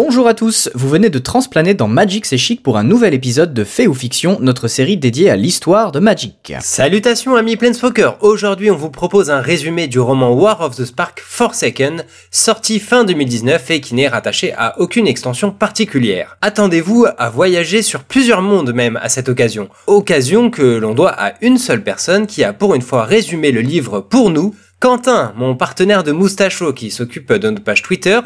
Bonjour 0.00 0.28
à 0.28 0.34
tous, 0.34 0.70
vous 0.76 0.88
venez 0.88 1.10
de 1.10 1.18
transplaner 1.18 1.74
dans 1.74 1.88
Magic 1.88 2.24
C'est 2.24 2.38
Chic 2.38 2.62
pour 2.62 2.78
un 2.78 2.84
nouvel 2.84 3.14
épisode 3.14 3.52
de 3.52 3.64
Fait 3.64 3.88
ou 3.88 3.94
Fiction, 3.94 4.38
notre 4.40 4.68
série 4.68 4.96
dédiée 4.96 5.28
à 5.28 5.34
l'histoire 5.34 5.90
de 5.90 5.98
Magic. 5.98 6.52
Salutations 6.60 7.34
amis 7.34 7.56
Planeswalker, 7.56 8.12
aujourd'hui 8.20 8.70
on 8.70 8.76
vous 8.76 8.90
propose 8.90 9.28
un 9.28 9.40
résumé 9.40 9.88
du 9.88 9.98
roman 9.98 10.32
War 10.34 10.60
of 10.60 10.76
the 10.76 10.84
Spark 10.84 11.20
Forsaken, 11.20 12.04
sorti 12.30 12.78
fin 12.78 13.02
2019 13.02 13.72
et 13.72 13.80
qui 13.80 13.96
n'est 13.96 14.06
rattaché 14.06 14.54
à 14.56 14.78
aucune 14.78 15.08
extension 15.08 15.50
particulière. 15.50 16.38
Attendez-vous 16.42 17.06
à 17.18 17.28
voyager 17.28 17.82
sur 17.82 18.04
plusieurs 18.04 18.40
mondes 18.40 18.72
même 18.72 19.00
à 19.02 19.08
cette 19.08 19.28
occasion, 19.28 19.68
occasion 19.88 20.48
que 20.48 20.62
l'on 20.62 20.94
doit 20.94 21.20
à 21.20 21.32
une 21.40 21.58
seule 21.58 21.82
personne 21.82 22.28
qui 22.28 22.44
a 22.44 22.52
pour 22.52 22.76
une 22.76 22.82
fois 22.82 23.02
résumé 23.02 23.50
le 23.50 23.62
livre 23.62 23.98
pour 23.98 24.30
nous, 24.30 24.54
Quentin, 24.80 25.32
mon 25.36 25.56
partenaire 25.56 26.04
de 26.04 26.12
Moustacho 26.12 26.72
qui 26.72 26.92
s'occupe 26.92 27.32
de 27.32 27.50
notre 27.50 27.64
page 27.64 27.82
Twitter 27.82 28.20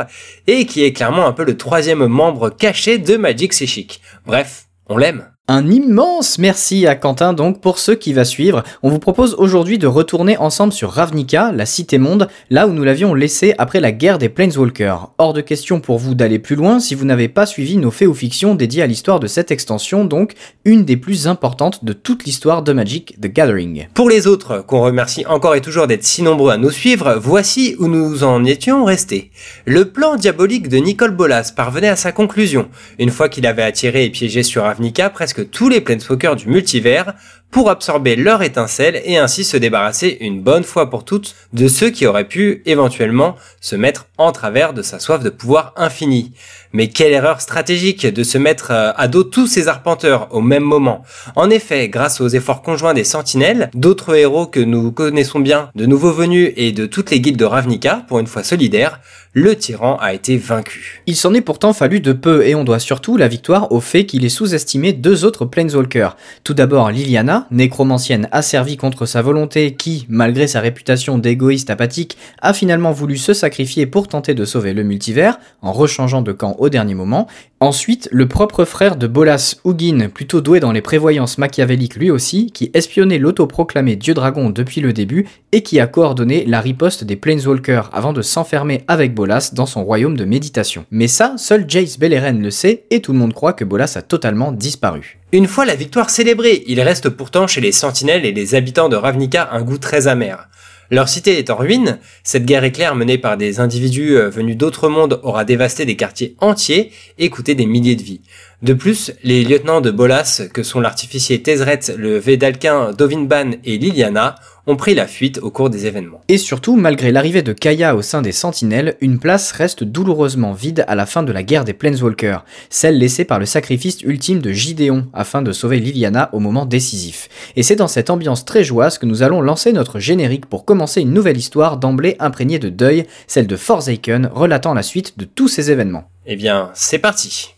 et 0.47 0.67
qui 0.67 0.85
est 0.85 0.93
clairement 0.93 1.27
un 1.27 1.33
peu 1.33 1.45
le 1.45 1.57
troisième 1.57 2.07
membre 2.07 2.51
caché 2.51 2.99
de 2.99 3.17
Magic 3.17 3.55
C'est 3.55 3.67
Chic. 3.67 4.03
Bref, 4.27 4.67
on 4.87 4.99
l'aime. 4.99 5.33
Un 5.55 5.71
immense 5.71 6.39
merci 6.39 6.87
à 6.87 6.95
Quentin 6.95 7.35
donc 7.35 7.61
pour 7.61 7.79
ce 7.79 7.93
qui 7.93 8.15
va 8.15 8.25
suivre. 8.25 8.63
On 8.83 8.89
vous 8.89 8.99
propose 8.99 9.35
aujourd'hui 9.35 9.77
de 9.77 9.87
retourner 9.87 10.39
ensemble 10.39 10.73
sur 10.73 10.91
Ravnica, 10.91 11.53
la 11.53 11.67
cité 11.67 11.99
monde, 11.99 12.29
là 12.49 12.67
où 12.67 12.73
nous 12.73 12.85
l'avions 12.85 13.13
laissé 13.13 13.55
après 13.59 13.79
la 13.79 13.93
guerre 13.93 14.17
des 14.17 14.31
Planeswalkers. 14.31 15.11
Hors 15.19 15.35
de 15.35 15.43
question 15.43 15.79
pour 15.79 15.99
vous 15.99 16.15
d'aller 16.15 16.39
plus 16.39 16.57
loin 16.57 16.81
si 16.81 16.95
vous 16.95 17.05
n'avez 17.05 17.29
pas 17.29 17.45
suivi 17.45 17.77
nos 17.77 17.91
faits 17.91 18.09
ou 18.09 18.15
fictions 18.15 18.55
dédiés 18.55 18.83
à 18.83 18.87
l'histoire 18.87 19.21
de 19.21 19.27
cette 19.27 19.51
extension, 19.51 20.07
donc 20.07 20.33
une 20.65 20.87
des 20.87 20.97
plus 20.97 21.29
importantes 21.29 21.85
de 21.85 21.93
toute 21.93 22.25
l'histoire 22.25 22.63
de 22.63 22.73
Magic 22.73 23.21
the 23.21 23.27
Gathering. 23.27 23.89
Pour 23.93 24.09
les 24.09 24.27
autres, 24.27 24.65
qu'on 24.67 24.81
remercie 24.81 25.27
encore 25.27 25.55
et 25.55 25.61
toujours 25.61 25.87
d'être 25.87 26.05
si 26.05 26.23
nombreux 26.23 26.53
à 26.53 26.57
nous 26.57 26.71
suivre, 26.71 27.19
voici 27.21 27.77
où 27.79 27.89
nous 27.89 28.25
en 28.25 28.47
étions 28.47 28.87
restés. 28.87 29.31
Le 29.67 29.91
plan 29.91 30.17
diabolique 30.17 30.71
de 30.71 30.79
Nicole 30.79 31.15
Bolas 31.15 31.53
parvenait 31.55 31.91
à 31.91 31.97
sa 31.97 32.11
conclusion, 32.11 32.71
une 32.99 33.11
fois 33.11 33.29
qu'il 33.29 33.47
avait 33.47 33.63
attiré 33.63 34.07
et 34.07 34.11
piégé 34.11 34.43
sur 34.43 34.63
Ravnica 34.63 35.11
presque 35.11 35.42
tous 35.43 35.69
les 35.69 35.81
Planeswalkers 35.81 36.37
du 36.37 36.49
multivers 36.49 37.15
pour 37.53 37.71
absorber 37.71 38.17
leur 38.17 38.43
étincelle 38.43 39.01
et 39.05 39.19
ainsi 39.19 39.45
se 39.45 39.59
débarrasser 39.59 40.17
une 40.21 40.41
bonne 40.41 40.65
fois 40.65 40.89
pour 40.89 41.05
toutes 41.05 41.37
de 41.53 41.69
ceux 41.69 41.91
qui 41.91 42.07
auraient 42.07 42.27
pu 42.27 42.63
éventuellement 42.65 43.37
se 43.61 43.77
mettre 43.77 44.07
en 44.17 44.33
travers 44.33 44.73
de 44.73 44.81
sa 44.81 44.99
soif 44.99 45.23
de 45.23 45.29
pouvoir 45.29 45.75
infini. 45.77 46.33
Mais 46.73 46.89
quelle 46.89 47.13
erreur 47.13 47.43
stratégique 47.43 48.07
de 48.07 48.23
se 48.23 48.39
mettre 48.39 48.71
euh, 48.71 48.93
à 48.97 49.07
dos 49.07 49.23
tous 49.23 49.47
ces 49.47 49.69
arpenteurs 49.69 50.29
au 50.31 50.41
même 50.41 50.63
moment. 50.63 51.03
En 51.37 51.51
effet, 51.51 51.91
grâce 51.91 52.23
aux 52.23 52.29
efforts 52.29 52.63
conjoints 52.63 52.95
des 52.95 53.05
sentinelles, 53.05 53.71
d'autres 53.75 54.17
héros 54.17 54.47
que 54.47 54.61
nous 54.61 54.91
connaissons 54.91 55.41
bien, 55.41 55.69
de 55.75 55.85
nouveaux 55.85 56.13
venus 56.13 56.53
et 56.57 56.73
de 56.73 56.87
toutes 56.87 57.11
les 57.11 57.21
guildes 57.21 57.37
de 57.37 57.45
Ravnica, 57.45 58.05
pour 58.09 58.19
une 58.19 58.27
fois 58.27 58.43
solidaires, 58.43 59.01
le 59.35 59.57
tyran 59.57 59.97
a 60.01 60.13
été 60.13 60.37
vaincu. 60.37 61.03
Il 61.07 61.17
s'en 61.17 61.33
est 61.35 61.41
pourtant 61.41 61.73
fallu 61.73 62.01
de 62.01 62.13
peu 62.13 62.47
et 62.47 62.55
on 62.55 62.65
doit 62.65 62.79
surtout 62.79 63.17
la 63.17 63.29
victoire 63.29 63.73
au 63.73 63.81
fait 63.81 64.05
qu'il 64.05 64.25
ait 64.25 64.31
sous-estimé 64.31 64.93
deux 64.93 65.25
autres 65.25 65.47
Planeswalkers. 65.47 66.17
Tout 66.45 66.55
d'abord 66.55 66.91
Liliana, 66.91 67.42
nécromancienne 67.51 68.29
asservie 68.33 68.77
contre 68.77 69.07
sa 69.07 69.23
volonté 69.23 69.75
qui, 69.75 70.07
malgré 70.09 70.47
sa 70.47 70.61
réputation 70.61 71.19
d'égoïste 71.19 71.71
apathique, 71.71 72.17
a 72.41 72.53
finalement 72.53 72.93
voulu 72.93 73.17
se 73.17 73.35
sacrifier 73.35 73.87
pour 73.87 74.09
tenter 74.09 74.35
de 74.35 74.45
sauver 74.45 74.73
le 74.73 74.83
multivers 74.83 75.39
en 75.61 75.73
rechangeant 75.73 76.23
de 76.23 76.33
camp 76.33 76.57
au 76.59 76.69
dernier 76.69 76.95
moment. 76.95 77.27
Ensuite, 77.63 78.09
le 78.11 78.27
propre 78.27 78.65
frère 78.65 78.97
de 78.97 79.07
Bolas, 79.07 79.55
Hugin, 79.65 80.09
plutôt 80.09 80.41
doué 80.41 80.59
dans 80.59 80.73
les 80.73 80.81
prévoyances 80.81 81.39
machiavéliques 81.39 81.95
lui 81.95 82.11
aussi, 82.11 82.51
qui 82.51 82.73
espionnait 82.75 83.21
l'autoproclamé 83.21 83.95
dieu 83.95 84.15
dragon 84.15 84.51
depuis 84.51 84.81
le 84.81 84.93
début 84.93 85.29
et 85.53 85.63
qui 85.63 85.79
a 85.79 85.87
coordonné 85.87 86.45
la 86.45 86.61
riposte 86.61 87.05
des 87.05 87.15
Planeswalkers 87.15 87.89
avant 87.93 88.13
de 88.13 88.21
s'enfermer 88.21 88.83
avec 88.89 89.15
Bolas 89.15 89.53
dans 89.53 89.67
son 89.67 89.85
royaume 89.85 90.17
de 90.17 90.25
méditation. 90.25 90.87
Mais 90.91 91.07
ça, 91.07 91.35
seul 91.37 91.67
Jace 91.69 92.01
Beleren 92.01 92.43
le 92.43 92.51
sait 92.51 92.83
et 92.91 93.01
tout 93.01 93.13
le 93.13 93.19
monde 93.21 93.33
croit 93.33 93.53
que 93.53 93.65
Bolas 93.65 93.93
a 93.95 94.03
totalement 94.03 94.51
disparu. 94.51 95.21
Une 95.31 95.47
fois 95.47 95.65
la 95.65 95.77
victoire 95.77 96.11
célébrée, 96.11 96.65
il 96.67 96.81
reste 96.81 97.11
pourtant 97.11 97.47
chez 97.47 97.61
les 97.61 97.71
sentinelles 97.71 98.27
et 98.27 98.33
les 98.33 98.57
habitants 98.57 98.89
de 98.89 98.97
Ravnica 98.97 99.51
un 99.53 99.63
goût 99.63 99.79
très 99.79 100.09
amer. 100.09 100.49
Leur 100.93 101.09
cité 101.09 101.39
est 101.39 101.49
en 101.49 101.57
ruine, 101.57 101.99
cette 102.23 102.45
guerre 102.45 102.65
éclair 102.65 102.95
menée 102.95 103.17
par 103.17 103.39
des 103.39 103.61
individus 103.61 104.15
euh, 104.15 104.29
venus 104.29 104.59
d'autres 104.59 104.91
mondes 104.91 105.21
aura 105.23 105.47
dévasté 105.47 105.87
des 105.87 105.97
quartiers 105.97 106.37
entiers 106.39 106.93
et 107.17 107.31
coûté 107.31 107.55
des 107.55 107.65
milliers 107.65 107.97
de 107.97 108.03
vies. 108.03 108.21
De 108.61 108.75
plus, 108.75 109.11
les 109.23 109.43
lieutenants 109.43 109.81
de 109.81 109.91
Bolas, 109.91 110.43
que 110.53 110.63
sont 110.63 110.81
l'artificier 110.81 111.43
Tezret, 111.43 111.81
le 111.97 112.19
Védalquin 112.19 112.93
Dovinban 112.93 113.53
et 113.65 113.79
Liliana, 113.79 114.35
ont 114.67 114.77
pris 114.77 114.95
la 114.95 115.07
fuite 115.07 115.39
au 115.43 115.51
cours 115.51 115.71
des 115.71 115.87
événements. 115.87 116.21
Et 116.29 116.39
surtout, 116.39 116.77
malgré 116.77 117.13
l'arrivée 117.13 117.43
de 117.43 117.53
Kaya 117.53 117.97
au 117.97 118.03
sein 118.03 118.23
des 118.23 118.33
Sentinelles, 118.33 118.97
une 119.01 119.19
place 119.19 119.53
reste 119.53 119.85
douloureusement 119.85 120.53
vide 120.53 120.85
à 120.89 120.95
la 120.95 121.07
fin 121.07 121.23
de 121.23 121.33
la 121.33 121.43
guerre 121.43 121.65
des 121.65 121.73
Planeswalkers, 121.73 122.45
celle 122.71 122.99
laissée 122.99 123.25
par 123.25 123.39
le 123.39 123.47
sacrifice 123.47 124.03
ultime 124.03 124.41
de 124.41 124.53
Gideon 124.53 125.09
afin 125.13 125.43
de 125.43 125.53
sauver 125.53 125.79
Liliana 125.79 126.31
au 126.33 126.39
moment 126.39 126.67
décisif. 126.67 127.29
Et 127.57 127.63
c'est 127.63 127.77
dans 127.77 127.89
cette 127.89 128.11
ambiance 128.11 128.45
très 128.45 128.65
joyeuse 128.65 128.99
que 128.99 129.07
nous 129.07 129.23
allons 129.23 129.41
lancer 129.41 129.73
notre 129.73 129.99
générique 129.99 130.47
pour 130.47 130.65
commencer 130.65 131.01
une 131.01 131.13
nouvelle 131.13 131.37
histoire 131.37 131.77
d'emblée 131.77 132.17
imprégnée 132.19 132.59
de 132.59 132.69
deuil, 132.69 133.07
celle 133.27 133.47
de 133.47 133.57
Forsaken, 133.57 134.31
relatant 134.33 134.75
la 134.75 134.83
suite 134.83 135.19
de 135.19 135.25
tous 135.25 135.49
ces 135.49 135.71
événements. 135.71 136.05
Eh 136.27 136.37
bien, 136.37 136.71
c'est 136.75 136.99
parti 136.99 137.55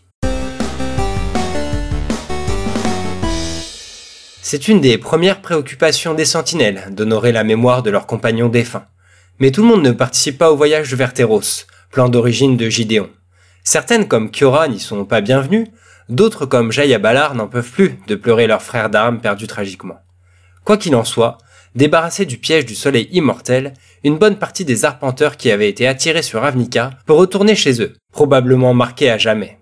C'est 4.47 4.67
une 4.67 4.79
des 4.79 4.99
premières 4.99 5.41
préoccupations 5.41 6.13
des 6.13 6.23
sentinelles 6.23 6.89
d'honorer 6.91 7.31
la 7.31 7.43
mémoire 7.43 7.81
de 7.81 7.89
leurs 7.89 8.05
compagnons 8.05 8.47
défunts. 8.47 8.85
Mais 9.39 9.49
tout 9.49 9.63
le 9.63 9.67
monde 9.67 9.81
ne 9.81 9.91
participe 9.91 10.37
pas 10.37 10.51
au 10.51 10.55
voyage 10.55 10.93
vers 10.93 11.15
Terros, 11.15 11.41
plan 11.89 12.09
d'origine 12.09 12.55
de 12.55 12.69
Gideon. 12.69 13.09
Certaines 13.63 14.07
comme 14.07 14.29
Kiora 14.29 14.67
n'y 14.67 14.79
sont 14.79 15.03
pas 15.03 15.21
bienvenues, 15.21 15.65
d'autres 16.09 16.45
comme 16.45 16.71
Jaya 16.71 16.99
Balar 16.99 17.33
n'en 17.33 17.47
peuvent 17.47 17.71
plus 17.71 17.97
de 18.05 18.13
pleurer 18.13 18.45
leur 18.45 18.61
frère 18.61 18.91
d'armes 18.91 19.19
perdu 19.19 19.47
tragiquement. 19.47 19.97
Quoi 20.63 20.77
qu'il 20.77 20.95
en 20.95 21.05
soit, 21.05 21.39
débarrassés 21.73 22.27
du 22.27 22.37
piège 22.37 22.67
du 22.67 22.75
soleil 22.75 23.09
immortel, 23.11 23.73
une 24.03 24.19
bonne 24.19 24.37
partie 24.37 24.63
des 24.63 24.85
arpenteurs 24.85 25.37
qui 25.37 25.49
avaient 25.49 25.69
été 25.69 25.87
attirés 25.87 26.21
sur 26.21 26.41
Ravnica 26.41 26.91
peut 27.07 27.13
retourner 27.13 27.55
chez 27.55 27.81
eux, 27.81 27.93
probablement 28.11 28.75
marqués 28.75 29.09
à 29.09 29.17
jamais. 29.17 29.57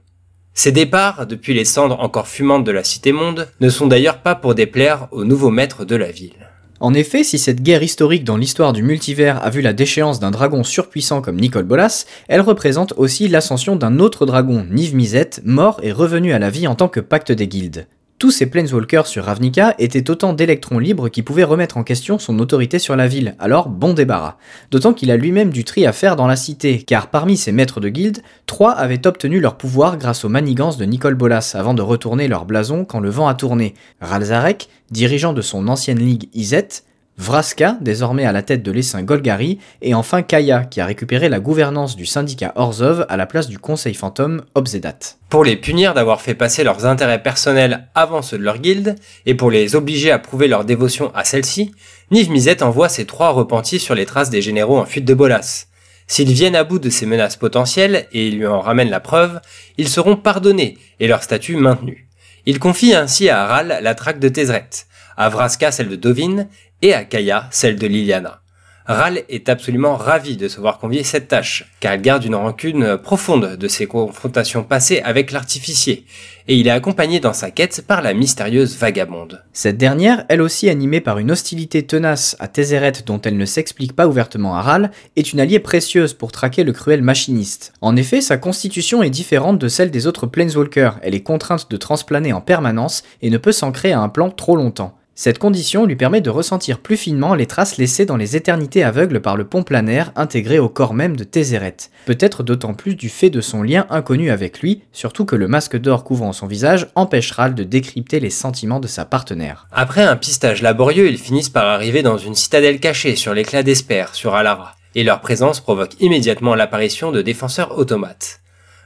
Ces 0.56 0.72
départs, 0.72 1.26
depuis 1.26 1.56
les 1.56 1.66
cendres 1.66 2.00
encore 2.00 2.28
fumantes 2.28 2.64
de 2.64 2.72
la 2.72 2.84
cité-monde, 2.84 3.48
ne 3.60 3.70
sont 3.70 3.88
d'ailleurs 3.88 4.20
pas 4.20 4.36
pour 4.36 4.54
déplaire 4.54 5.08
aux 5.12 5.26
nouveaux 5.26 5.50
maîtres 5.50 5.84
de 5.84 5.96
la 5.96 6.12
ville. 6.12 6.48
En 6.80 6.94
effet, 6.94 7.24
si 7.24 7.40
cette 7.40 7.64
guerre 7.64 7.82
historique 7.82 8.24
dans 8.24 8.38
l'histoire 8.38 8.72
du 8.72 8.84
multivers 8.84 9.44
a 9.44 9.50
vu 9.50 9.62
la 9.62 9.74
déchéance 9.74 10.20
d'un 10.20 10.32
dragon 10.32 10.64
surpuissant 10.64 11.22
comme 11.22 11.40
Nicole 11.40 11.64
Bolas, 11.64 12.06
elle 12.28 12.42
représente 12.42 12.94
aussi 12.98 13.28
l'ascension 13.28 13.76
d'un 13.76 14.00
autre 14.00 14.26
dragon, 14.26 14.68
Niv 14.70 14.94
Mizzet, 14.94 15.42
mort 15.44 15.80
et 15.82 15.92
revenu 15.92 16.34
à 16.34 16.40
la 16.40 16.50
vie 16.50 16.68
en 16.68 16.76
tant 16.76 16.90
que 16.90 17.00
pacte 17.00 17.32
des 17.32 17.48
guildes. 17.48 17.88
Tous 18.24 18.32
ces 18.32 18.46
Planeswalkers 18.46 19.08
sur 19.08 19.26
Ravnica 19.26 19.76
étaient 19.80 20.10
autant 20.10 20.32
d'électrons 20.32 20.80
libres 20.80 21.10
qui 21.10 21.24
pouvaient 21.24 21.44
remettre 21.44 21.76
en 21.76 21.84
question 21.84 22.20
son 22.20 22.40
autorité 22.40 22.80
sur 22.80 22.96
la 22.96 23.06
ville, 23.06 23.36
alors 23.38 23.68
bon 23.68 23.94
débarras. 23.94 24.38
D'autant 24.72 24.94
qu'il 24.94 25.12
a 25.12 25.18
lui-même 25.18 25.50
du 25.50 25.66
tri 25.66 25.86
à 25.86 25.92
faire 25.92 26.16
dans 26.16 26.26
la 26.26 26.38
cité, 26.38 26.84
car 26.84 27.08
parmi 27.08 27.36
ses 27.36 27.52
maîtres 27.52 27.82
de 27.82 27.90
guilde, 27.90 28.24
trois 28.46 28.72
avaient 28.72 29.06
obtenu 29.08 29.42
leur 29.42 29.58
pouvoir 29.58 29.98
grâce 29.98 30.24
aux 30.24 30.30
manigances 30.30 30.78
de 30.78 30.86
Nicole 30.86 31.16
Bolas 31.16 31.52
avant 31.56 31.74
de 31.74 31.82
retourner 31.82 32.30
leur 32.30 32.46
blason 32.46 32.86
quand 32.86 33.02
le 33.02 33.10
vent 33.10 33.28
a 33.28 33.34
tourné. 33.34 33.74
Ralzarek, 34.00 34.70
dirigeant 34.90 35.34
de 35.34 35.42
son 35.42 35.68
ancienne 35.68 36.00
ligue 36.00 36.30
Izet, 36.34 36.70
Vraska, 37.18 37.78
désormais 37.80 38.26
à 38.26 38.32
la 38.32 38.42
tête 38.42 38.64
de 38.64 38.72
l'essaim 38.72 39.04
Golgari, 39.04 39.60
et 39.84 39.94
enfin 39.94 40.24
Kaya, 40.24 40.66
qui 40.66 40.82
a 40.82 40.86
récupéré 40.86 41.30
la 41.30 41.40
gouvernance 41.40 41.96
du 41.96 42.08
syndicat 42.08 42.54
Orzov 42.56 43.06
à 43.08 43.18
la 43.18 43.28
place 43.28 43.48
du 43.48 43.60
conseil 43.60 43.94
fantôme 43.94 44.42
Obzedat. 44.56 44.98
Pour 45.30 45.44
les 45.44 45.56
punir 45.56 45.94
d'avoir 45.94 46.22
fait 46.22 46.34
passer 46.34 46.64
leurs 46.64 46.88
intérêts 46.88 47.22
personnels 47.22 47.88
avant 47.94 48.24
ceux 48.24 48.40
de 48.40 48.44
leur 48.44 48.58
guilde, 48.58 48.96
et 49.28 49.36
pour 49.36 49.52
les 49.52 49.76
obliger 49.76 50.10
à 50.10 50.18
prouver 50.18 50.48
leur 50.48 50.66
dévotion 50.66 51.12
à 51.14 51.24
celle-ci, 51.24 51.72
Niv 52.10 52.32
Mizzet 52.32 52.64
envoie 52.64 52.90
ses 52.90 53.06
trois 53.06 53.30
repentis 53.30 53.80
sur 53.80 53.94
les 53.94 54.06
traces 54.08 54.32
des 54.32 54.42
généraux 54.42 54.80
en 54.80 54.86
fuite 54.86 55.06
de 55.06 55.14
Bolas. 55.14 55.68
S'ils 56.08 56.34
viennent 56.34 56.56
à 56.56 56.64
bout 56.64 56.80
de 56.80 56.90
ces 56.90 57.06
menaces 57.06 57.38
potentielles 57.38 58.08
et 58.12 58.32
lui 58.32 58.48
en 58.48 58.60
ramènent 58.60 58.90
la 58.90 59.00
preuve, 59.00 59.40
ils 59.78 59.88
seront 59.88 60.16
pardonnés 60.16 60.78
et 61.00 61.08
leur 61.08 61.24
statut 61.24 61.56
maintenu. 61.56 62.08
Il 62.46 62.60
confie 62.60 62.94
ainsi 62.94 63.30
à 63.30 63.44
Aral 63.44 63.80
la 63.82 63.96
traque 63.96 64.20
de 64.20 64.28
Tezret, 64.28 64.70
à 65.18 65.30
Vraska 65.30 65.72
celle 65.72 65.90
de 65.90 65.96
Dovin 65.96 66.48
et 66.82 66.94
à 66.94 67.04
Kaya, 67.06 67.48
celle 67.52 67.78
de 67.78 67.88
Liliana. 67.88 68.44
Ral 68.86 69.24
est 69.30 69.48
absolument 69.48 69.96
ravi 69.96 70.36
de 70.36 70.50
se 70.50 70.60
voir 70.60 70.78
convier 70.78 71.04
cette 71.04 71.30
tâche, 71.30 71.72
car 71.80 71.94
elle 71.94 72.02
garde 72.02 72.26
une 72.26 72.36
rancune 72.36 72.98
profonde 72.98 73.56
de 73.56 73.68
ses 73.70 73.86
confrontations 73.86 74.64
passées 74.64 75.00
avec 75.06 75.32
l'artificier, 75.32 76.06
et 76.50 76.58
il 76.58 76.68
est 76.68 76.72
accompagné 76.72 77.22
dans 77.22 77.32
sa 77.32 77.50
quête 77.50 77.86
par 77.88 78.02
la 78.02 78.14
mystérieuse 78.14 78.76
vagabonde. 78.76 79.42
Cette 79.54 79.78
dernière, 79.78 80.26
elle 80.28 80.42
aussi 80.42 80.70
animée 80.70 81.00
par 81.00 81.18
une 81.18 81.32
hostilité 81.32 81.84
tenace 81.84 82.36
à 82.40 82.50
Tézéret 82.50 82.92
dont 83.06 83.22
elle 83.22 83.38
ne 83.38 83.46
s'explique 83.46 83.96
pas 83.96 84.08
ouvertement 84.08 84.58
à 84.58 84.62
Ral, 84.62 84.92
est 85.16 85.32
une 85.32 85.40
alliée 85.40 85.60
précieuse 85.60 86.14
pour 86.14 86.34
traquer 86.34 86.66
le 86.66 86.74
cruel 86.74 87.02
machiniste. 87.02 87.72
En 87.80 87.96
effet, 87.96 88.20
sa 88.20 88.36
constitution 88.36 89.02
est 89.02 89.10
différente 89.10 89.60
de 89.60 89.70
celle 89.70 89.92
des 89.92 90.08
autres 90.08 90.28
Planeswalkers, 90.28 91.00
elle 91.02 91.16
est 91.16 91.24
contrainte 91.24 91.72
de 91.72 91.78
transplaner 91.78 92.34
en 92.34 92.42
permanence 92.42 93.04
et 93.22 93.30
ne 93.30 93.38
peut 93.38 93.54
s'ancrer 93.54 93.94
à 93.94 94.02
un 94.02 94.10
plan 94.10 94.30
trop 94.30 94.58
longtemps. 94.58 94.98
Cette 95.16 95.38
condition 95.38 95.86
lui 95.86 95.96
permet 95.96 96.22
de 96.22 96.32
ressentir 96.32 96.80
plus 96.80 96.98
finement 96.98 97.36
les 97.36 97.46
traces 97.46 97.78
laissées 97.78 98.06
dans 98.06 98.18
les 98.18 98.36
éternités 98.36 98.84
aveugles 98.84 99.22
par 99.22 99.38
le 99.38 99.44
pont 99.44 99.62
planaire 99.62 100.12
intégré 100.16 100.58
au 100.58 100.70
corps 100.70 100.96
même 100.96 101.16
de 101.16 101.24
Tézéret, 101.24 101.78
peut-être 102.08 102.42
d'autant 102.42 102.74
plus 102.74 102.96
du 102.96 103.10
fait 103.10 103.30
de 103.30 103.40
son 103.40 103.62
lien 103.62 103.86
inconnu 103.92 104.32
avec 104.32 104.62
lui, 104.62 104.82
surtout 104.92 105.26
que 105.26 105.36
le 105.36 105.48
masque 105.48 105.78
d'or 105.78 106.04
couvrant 106.04 106.34
son 106.34 106.48
visage 106.48 106.88
empêche 106.96 107.32
Ral 107.32 107.54
de 107.54 107.64
décrypter 107.64 108.20
les 108.20 108.32
sentiments 108.32 108.80
de 108.80 108.88
sa 108.88 109.06
partenaire. 109.06 109.68
Après 109.72 110.04
un 110.04 110.16
pistage 110.16 110.64
laborieux, 110.64 111.08
ils 111.08 111.20
finissent 111.20 111.50
par 111.50 111.68
arriver 111.68 112.02
dans 112.02 112.18
une 112.18 112.36
citadelle 112.36 112.80
cachée 112.80 113.16
sur 113.16 113.36
l'éclat 113.36 113.62
d'Esper, 113.62 114.16
sur 114.16 114.34
Alara, 114.34 114.76
et 114.96 115.04
leur 115.04 115.22
présence 115.22 115.60
provoque 115.60 116.02
immédiatement 116.02 116.56
l'apparition 116.56 117.12
de 117.12 117.22
défenseurs 117.22 117.78
automates. 117.78 118.43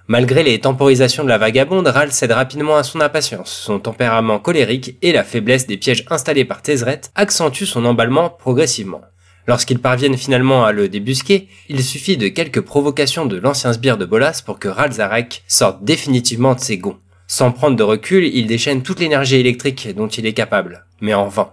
Malgré 0.09 0.41
les 0.41 0.59
temporisations 0.59 1.25
de 1.25 1.29
la 1.29 1.37
vagabonde, 1.37 1.87
Ral 1.87 2.13
cède 2.13 2.31
rapidement 2.31 2.77
à 2.77 2.83
son 2.83 3.01
impatience. 3.01 3.51
Son 3.51 3.77
tempérament 3.77 4.39
colérique 4.39 4.95
et 5.01 5.11
la 5.11 5.25
faiblesse 5.25 5.67
des 5.67 5.75
pièges 5.75 6.05
installés 6.09 6.45
par 6.45 6.61
Tézret 6.61 7.01
accentuent 7.15 7.65
son 7.65 7.83
emballement 7.83 8.29
progressivement. 8.29 9.01
Lorsqu'ils 9.47 9.79
parviennent 9.79 10.17
finalement 10.17 10.63
à 10.63 10.71
le 10.71 10.87
débusquer, 10.87 11.49
il 11.67 11.83
suffit 11.83 12.15
de 12.15 12.29
quelques 12.29 12.61
provocations 12.61 13.25
de 13.25 13.35
l'ancien 13.35 13.73
sbire 13.73 13.97
de 13.97 14.05
Bolas 14.05 14.41
pour 14.45 14.59
que 14.59 14.69
Ralzarek 14.69 15.43
sorte 15.45 15.83
définitivement 15.83 16.55
de 16.55 16.61
ses 16.61 16.77
gonds. 16.77 16.99
Sans 17.27 17.51
prendre 17.51 17.75
de 17.75 17.83
recul, 17.83 18.23
il 18.23 18.47
déchaîne 18.47 18.83
toute 18.83 19.01
l'énergie 19.01 19.35
électrique 19.35 19.93
dont 19.93 20.07
il 20.07 20.25
est 20.25 20.33
capable, 20.33 20.85
mais 21.01 21.15
en 21.15 21.27
vain. 21.27 21.51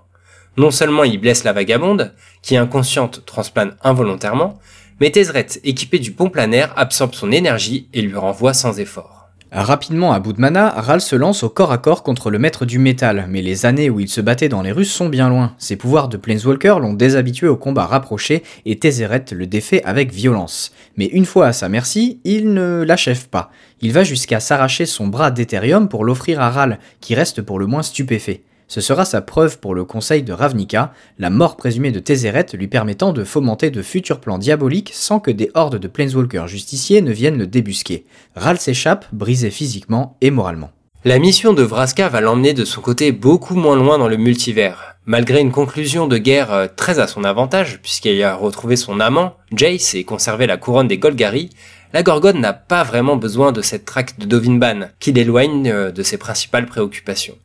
Non 0.56 0.70
seulement 0.70 1.02
il 1.02 1.20
blesse 1.20 1.42
la 1.42 1.52
vagabonde, 1.52 2.14
qui 2.40 2.56
inconsciente 2.56 3.24
transplane 3.26 3.74
involontairement, 3.82 4.60
mais 5.00 5.11
Tézret, 5.11 5.46
équipé 5.64 5.99
du 5.99 6.12
pont 6.12 6.31
planaire, 6.31 6.73
absorbe 6.76 7.14
son 7.14 7.32
énergie 7.32 7.88
et 7.93 8.02
lui 8.02 8.17
renvoie 8.17 8.55
sans 8.55 8.79
effort. 8.79 9.25
Rapidement 9.56 10.12
à 10.12 10.19
bout 10.19 10.32
de 10.32 10.41
mana, 10.41 10.70
Ral 10.70 11.00
se 11.00 11.14
lance 11.14 11.44
au 11.44 11.49
corps 11.49 11.70
à 11.70 11.79
corps 11.79 12.02
contre 12.02 12.29
le 12.29 12.41
maître 12.41 12.64
du 12.64 12.81
métal, 12.81 13.26
mais 13.29 13.41
les 13.41 13.67
années 13.67 13.88
où 13.88 14.00
il 14.00 14.08
se 14.08 14.20
battait 14.20 14.49
dans 14.49 14.62
les 14.62 14.73
Russes 14.73 14.93
sont 14.93 15.08
bien 15.08 15.29
loin. 15.29 15.55
Ses 15.58 15.76
pouvoirs 15.76 16.08
de 16.08 16.17
Planeswalker 16.17 16.79
l'ont 16.81 16.93
déshabitué 16.93 17.46
au 17.46 17.56
combat 17.56 17.87
rapproché 17.87 18.43
et 18.67 18.81
Tézeret 18.81 19.26
le 19.31 19.46
défait 19.46 19.81
avec 19.85 20.12
violence. 20.12 20.73
Mais 20.96 21.06
une 21.06 21.25
fois 21.25 21.46
à 21.46 21.52
sa 21.52 21.69
merci, 21.69 22.20
il 22.25 22.52
ne 22.52 22.82
l'achève 22.82 23.29
pas. 23.29 23.52
Il 23.81 23.93
va 23.93 24.02
jusqu'à 24.02 24.41
s'arracher 24.41 24.87
son 24.87 25.06
bras 25.06 25.31
d'Ethereum 25.31 25.88
pour 25.88 26.05
l'offrir 26.05 26.41
à 26.41 26.50
Ral, 26.50 26.81
qui 27.00 27.14
reste 27.14 27.41
pour 27.41 27.61
le 27.61 27.67
moins 27.67 27.85
stupéfait. 27.85 28.43
Ce 28.66 28.81
sera 28.81 29.05
sa 29.05 29.20
preuve 29.20 29.58
pour 29.58 29.75
le 29.75 29.84
conseil 29.84 30.22
de 30.22 30.32
Ravnica, 30.32 30.93
la 31.19 31.31
mort 31.31 31.56
présumée 31.56 31.93
de 31.93 32.00
Tézéret 32.00 32.46
lui 32.55 32.66
permettant 32.66 33.12
de 33.12 33.25
fomenter 33.25 33.70
de 33.70 33.82
futurs 33.82 34.20
plans 34.20 34.38
diaboliques 34.38 34.93
sans 34.94 35.20
que 35.20 35.31
des 35.31 35.50
hordes 35.55 35.78
de 35.78 35.88
Planeswalkers 35.88 36.49
justiciers 36.49 37.02
ne 37.02 37.12
viennent 37.12 37.38
le 37.38 37.46
débusquer. 37.46 38.06
Ral 38.34 38.58
s'échappe, 38.58 39.06
brisé 39.12 39.50
physiquement 39.50 40.16
et 40.20 40.31
moralement. 40.31 40.70
La 41.06 41.19
mission 41.19 41.52
de 41.52 41.62
Vraska 41.62 42.08
va 42.08 42.22
l'emmener 42.22 42.55
de 42.55 42.64
son 42.64 42.81
côté 42.81 43.12
beaucoup 43.12 43.55
moins 43.55 43.76
loin 43.76 43.99
dans 43.99 44.08
le 44.08 44.16
multivers. 44.16 44.96
Malgré 45.05 45.43
une 45.43 45.52
conclusion 45.52 46.06
de 46.06 46.17
guerre 46.17 46.50
euh, 46.50 46.67
très 46.75 46.99
à 46.99 47.06
son 47.06 47.25
avantage, 47.25 47.78
puisqu'elle 47.82 48.22
a 48.22 48.34
retrouvé 48.34 48.76
son 48.76 49.00
amant, 49.00 49.37
Jace, 49.55 49.94
et 49.94 50.05
conservé 50.05 50.46
la 50.46 50.56
couronne 50.56 50.88
des 50.88 50.96
Golgari, 50.96 51.50
la 51.93 52.02
Gorgone 52.02 52.40
n'a 52.40 52.55
pas 52.55 52.84
vraiment 52.84 53.17
besoin 53.17 53.52
de 53.52 53.60
cette 53.60 53.84
traque 53.84 54.19
de 54.19 54.25
Dovinban, 54.25 54.88
qui 54.99 55.12
l'éloigne 55.12 55.69
euh, 55.70 55.93
de 55.93 56.02
ses 56.02 56.17
principales 56.17 56.64
préoccupations 56.64 57.37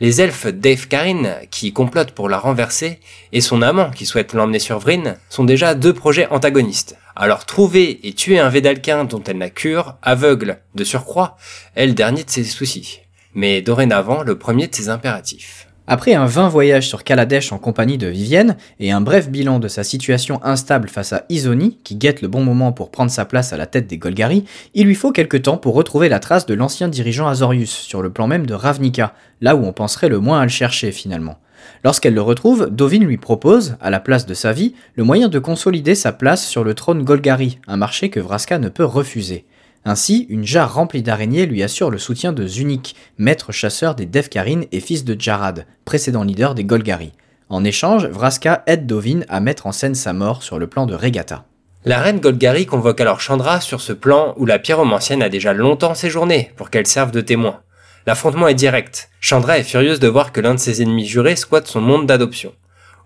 les 0.00 0.20
elfes 0.22 0.46
Dave 0.46 0.88
Karin, 0.88 1.34
qui 1.50 1.72
complotent 1.72 2.12
pour 2.12 2.28
la 2.28 2.38
renverser, 2.38 3.00
et 3.32 3.40
son 3.40 3.62
amant, 3.62 3.90
qui 3.90 4.06
souhaite 4.06 4.32
l'emmener 4.32 4.58
sur 4.58 4.78
Vryn, 4.78 5.16
sont 5.28 5.44
déjà 5.44 5.74
deux 5.74 5.92
projets 5.92 6.26
antagonistes. 6.28 6.96
Alors 7.14 7.44
trouver 7.44 8.00
et 8.06 8.14
tuer 8.14 8.38
un 8.38 8.48
Védalquin 8.48 9.04
dont 9.04 9.22
elle 9.24 9.38
n'a 9.38 9.50
cure, 9.50 9.96
aveugle 10.02 10.60
de 10.74 10.84
surcroît, 10.84 11.36
est 11.76 11.86
le 11.86 11.92
dernier 11.92 12.24
de 12.24 12.30
ses 12.30 12.44
soucis. 12.44 13.00
Mais 13.34 13.60
dorénavant, 13.60 14.22
le 14.22 14.38
premier 14.38 14.66
de 14.66 14.74
ses 14.74 14.88
impératifs. 14.88 15.69
Après 15.92 16.14
un 16.14 16.26
vain 16.26 16.48
voyage 16.48 16.86
sur 16.86 17.02
Kaladesh 17.02 17.50
en 17.50 17.58
compagnie 17.58 17.98
de 17.98 18.06
Vivienne 18.06 18.56
et 18.78 18.92
un 18.92 19.00
bref 19.00 19.28
bilan 19.28 19.58
de 19.58 19.66
sa 19.66 19.82
situation 19.82 20.38
instable 20.44 20.88
face 20.88 21.12
à 21.12 21.24
Isoni, 21.30 21.78
qui 21.82 21.96
guette 21.96 22.22
le 22.22 22.28
bon 22.28 22.44
moment 22.44 22.70
pour 22.70 22.92
prendre 22.92 23.10
sa 23.10 23.24
place 23.24 23.52
à 23.52 23.56
la 23.56 23.66
tête 23.66 23.88
des 23.88 23.98
Golgari, 23.98 24.44
il 24.74 24.86
lui 24.86 24.94
faut 24.94 25.10
quelque 25.10 25.36
temps 25.36 25.56
pour 25.56 25.74
retrouver 25.74 26.08
la 26.08 26.20
trace 26.20 26.46
de 26.46 26.54
l'ancien 26.54 26.86
dirigeant 26.86 27.26
Azorius 27.26 27.72
sur 27.72 28.02
le 28.02 28.10
plan 28.12 28.28
même 28.28 28.46
de 28.46 28.54
Ravnica, 28.54 29.14
là 29.40 29.56
où 29.56 29.64
on 29.64 29.72
penserait 29.72 30.08
le 30.08 30.20
moins 30.20 30.38
à 30.38 30.44
le 30.44 30.48
chercher 30.48 30.92
finalement. 30.92 31.40
Lorsqu'elle 31.82 32.14
le 32.14 32.22
retrouve, 32.22 32.68
Dovin 32.70 33.00
lui 33.00 33.16
propose, 33.16 33.76
à 33.80 33.90
la 33.90 33.98
place 33.98 34.26
de 34.26 34.34
sa 34.34 34.52
vie, 34.52 34.76
le 34.94 35.02
moyen 35.02 35.26
de 35.26 35.40
consolider 35.40 35.96
sa 35.96 36.12
place 36.12 36.46
sur 36.46 36.62
le 36.62 36.74
trône 36.74 37.02
Golgari, 37.02 37.58
un 37.66 37.76
marché 37.76 38.10
que 38.10 38.20
Vraska 38.20 38.60
ne 38.60 38.68
peut 38.68 38.84
refuser. 38.84 39.44
Ainsi, 39.84 40.26
une 40.28 40.44
jarre 40.44 40.74
remplie 40.74 41.02
d'araignées 41.02 41.46
lui 41.46 41.62
assure 41.62 41.90
le 41.90 41.98
soutien 41.98 42.32
de 42.32 42.46
Zunik, 42.46 42.94
maître 43.16 43.50
chasseur 43.50 43.94
des 43.94 44.04
Devkarin 44.04 44.62
et 44.72 44.80
fils 44.80 45.04
de 45.04 45.18
Jarad, 45.18 45.66
précédent 45.84 46.22
leader 46.22 46.54
des 46.54 46.64
Golgari. 46.64 47.12
En 47.48 47.64
échange, 47.64 48.06
Vraska 48.06 48.62
aide 48.66 48.86
Dovin 48.86 49.20
à 49.28 49.40
mettre 49.40 49.66
en 49.66 49.72
scène 49.72 49.94
sa 49.94 50.12
mort 50.12 50.42
sur 50.42 50.58
le 50.58 50.66
plan 50.66 50.86
de 50.86 50.94
Regatta. 50.94 51.44
La 51.86 51.98
reine 52.00 52.20
Golgari 52.20 52.66
convoque 52.66 53.00
alors 53.00 53.22
Chandra 53.22 53.60
sur 53.62 53.80
ce 53.80 53.94
plan 53.94 54.34
où 54.36 54.44
la 54.44 54.58
pyromancienne 54.58 55.22
a 55.22 55.30
déjà 55.30 55.54
longtemps 55.54 55.94
séjourné 55.94 56.52
pour 56.56 56.68
qu'elle 56.68 56.86
serve 56.86 57.10
de 57.10 57.22
témoin. 57.22 57.60
L'affrontement 58.06 58.48
est 58.48 58.54
direct. 58.54 59.08
Chandra 59.18 59.58
est 59.58 59.62
furieuse 59.62 59.98
de 59.98 60.08
voir 60.08 60.32
que 60.32 60.42
l'un 60.42 60.54
de 60.54 60.58
ses 60.60 60.82
ennemis 60.82 61.06
jurés 61.06 61.36
squatte 61.36 61.68
son 61.68 61.80
monde 61.80 62.06
d'adoption. 62.06 62.52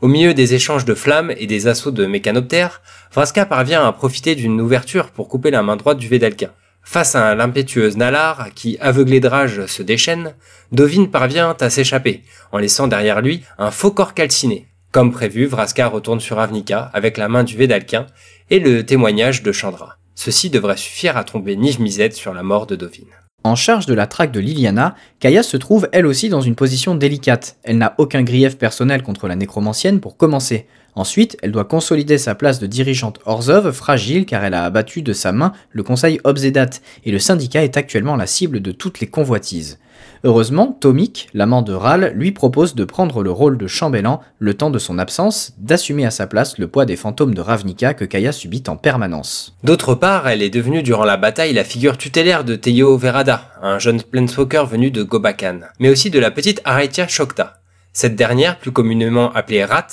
Au 0.01 0.09
milieu 0.09 0.35
des 0.35 0.55
échanges 0.55 0.85
de 0.85 0.95
flammes 0.95 1.33
et 1.39 1.47
des 1.47 1.69
assauts 1.69 1.93
de 1.93 2.05
mécanoptères, 2.05 2.83
Vraska 3.13 3.47
parvient 3.47 3.87
à 3.87 3.93
profiter 3.93 4.35
d'une 4.35 4.61
ouverture 4.61 5.11
pour 5.11 5.29
couper 5.29 5.53
la 5.53 5.63
main 5.63 5.77
droite 5.77 5.99
du 5.99 6.09
Védalquin. 6.09 6.51
Face 6.85 7.15
à 7.15 7.35
l'impétueuse 7.35 7.97
Nalar, 7.97 8.51
qui, 8.55 8.77
aveuglé 8.79 9.19
de 9.19 9.27
rage, 9.27 9.67
se 9.67 9.83
déchaîne, 9.83 10.35
Dovin 10.71 11.07
parvient 11.07 11.57
à 11.59 11.71
s'échapper, 11.71 12.23
en 12.53 12.59
laissant 12.59 12.87
derrière 12.87 13.23
lui 13.23 13.43
un 13.59 13.71
faux 13.71 13.91
corps 13.91 14.15
calciné. 14.15 14.69
Comme 14.93 15.11
prévu, 15.11 15.47
Vraska 15.47 15.89
retourne 15.89 16.21
sur 16.21 16.39
Avnica 16.39 16.91
avec 16.93 17.17
la 17.17 17.29
main 17.29 17.43
du 17.43 17.57
Védalquin 17.57 18.07
et 18.51 18.61
le 18.61 18.85
témoignage 18.85 19.43
de 19.43 19.51
Chandra. 19.51 19.97
Ceci 20.15 20.51
devrait 20.51 20.77
suffire 20.77 21.17
à 21.17 21.25
tromper 21.25 21.57
Niv 21.57 21.81
Mizzet 21.81 22.13
sur 22.13 22.35
la 22.35 22.45
mort 22.45 22.67
de 22.67 22.77
Dovin. 22.77 23.09
En 23.43 23.57
charge 23.57 23.87
de 23.87 23.95
la 23.95 24.07
traque 24.07 24.31
de 24.33 24.41
Liliana, 24.41 24.95
Kaya 25.21 25.43
se 25.43 25.57
trouve 25.57 25.89
elle 25.93 26.07
aussi 26.07 26.29
dans 26.29 26.41
une 26.41 26.55
position 26.55 26.95
délicate. 26.95 27.57
Elle 27.63 27.79
n'a 27.79 27.95
aucun 27.99 28.23
grief 28.23 28.57
personnel 28.57 29.03
contre 29.03 29.27
la 29.27 29.37
nécromancienne 29.37 30.01
pour 30.01 30.17
commencer. 30.17 30.67
Ensuite, 30.97 31.37
elle 31.43 31.53
doit 31.53 31.65
consolider 31.65 32.19
sa 32.19 32.35
place 32.35 32.59
de 32.59 32.67
dirigeante 32.67 33.19
Orzov, 33.27 33.73
fragile 33.73 34.27
car 34.27 34.45
elle 34.45 34.55
a 34.55 34.65
abattu 34.65 35.03
de 35.03 35.13
sa 35.13 35.33
main 35.33 35.53
le 35.73 35.83
conseil 35.83 36.21
Obzedat, 36.25 36.71
et 37.05 37.11
le 37.11 37.19
syndicat 37.19 37.65
est 37.65 37.77
actuellement 37.77 38.17
la 38.17 38.27
cible 38.27 38.61
de 38.61 38.73
toutes 38.73 39.01
les 39.01 39.09
convoitises. 39.09 39.79
Heureusement, 40.27 40.77
Tomik, 40.81 41.29
l'amant 41.35 41.61
de 41.61 41.75
Ral, 41.75 42.13
lui 42.17 42.33
propose 42.33 42.75
de 42.75 42.85
prendre 42.85 43.23
le 43.23 43.31
rôle 43.31 43.59
de 43.59 43.67
chambellan 43.67 44.21
le 44.39 44.55
temps 44.55 44.71
de 44.71 44.79
son 44.79 44.99
absence, 44.99 45.53
d'assumer 45.59 46.07
à 46.07 46.11
sa 46.11 46.27
place 46.27 46.57
le 46.59 46.67
poids 46.67 46.87
des 46.87 46.97
fantômes 46.97 47.35
de 47.35 47.43
Ravnica 47.43 47.93
que 47.93 48.07
Kaya 48.07 48.33
subit 48.33 48.63
en 48.69 48.77
permanence. 48.77 49.55
D'autre 49.65 49.95
part, 49.95 50.27
elle 50.27 50.43
est 50.43 50.49
devenue 50.49 50.83
durant 50.83 51.05
la 51.05 51.19
bataille 51.19 51.53
la 51.53 51.65
figure 51.65 51.99
tutélaire 51.99 52.45
de 52.45 52.57
Teyo 52.57 52.97
Verada, 52.97 53.51
un 53.63 53.79
jeune 53.79 54.03
planeswalker 54.03 54.65
venu 54.65 54.91
de 54.91 55.03
Gobakan, 55.03 55.61
mais 55.79 55.91
aussi 55.91 56.09
de 56.09 56.19
la 56.19 56.31
petite 56.31 56.63
Araitia 56.65 57.07
Shokta. 57.07 57.61
Cette 57.93 58.17
dernière, 58.17 58.59
plus 58.59 58.73
communément 58.73 59.31
appelée 59.35 59.65
Rat, 59.65 59.87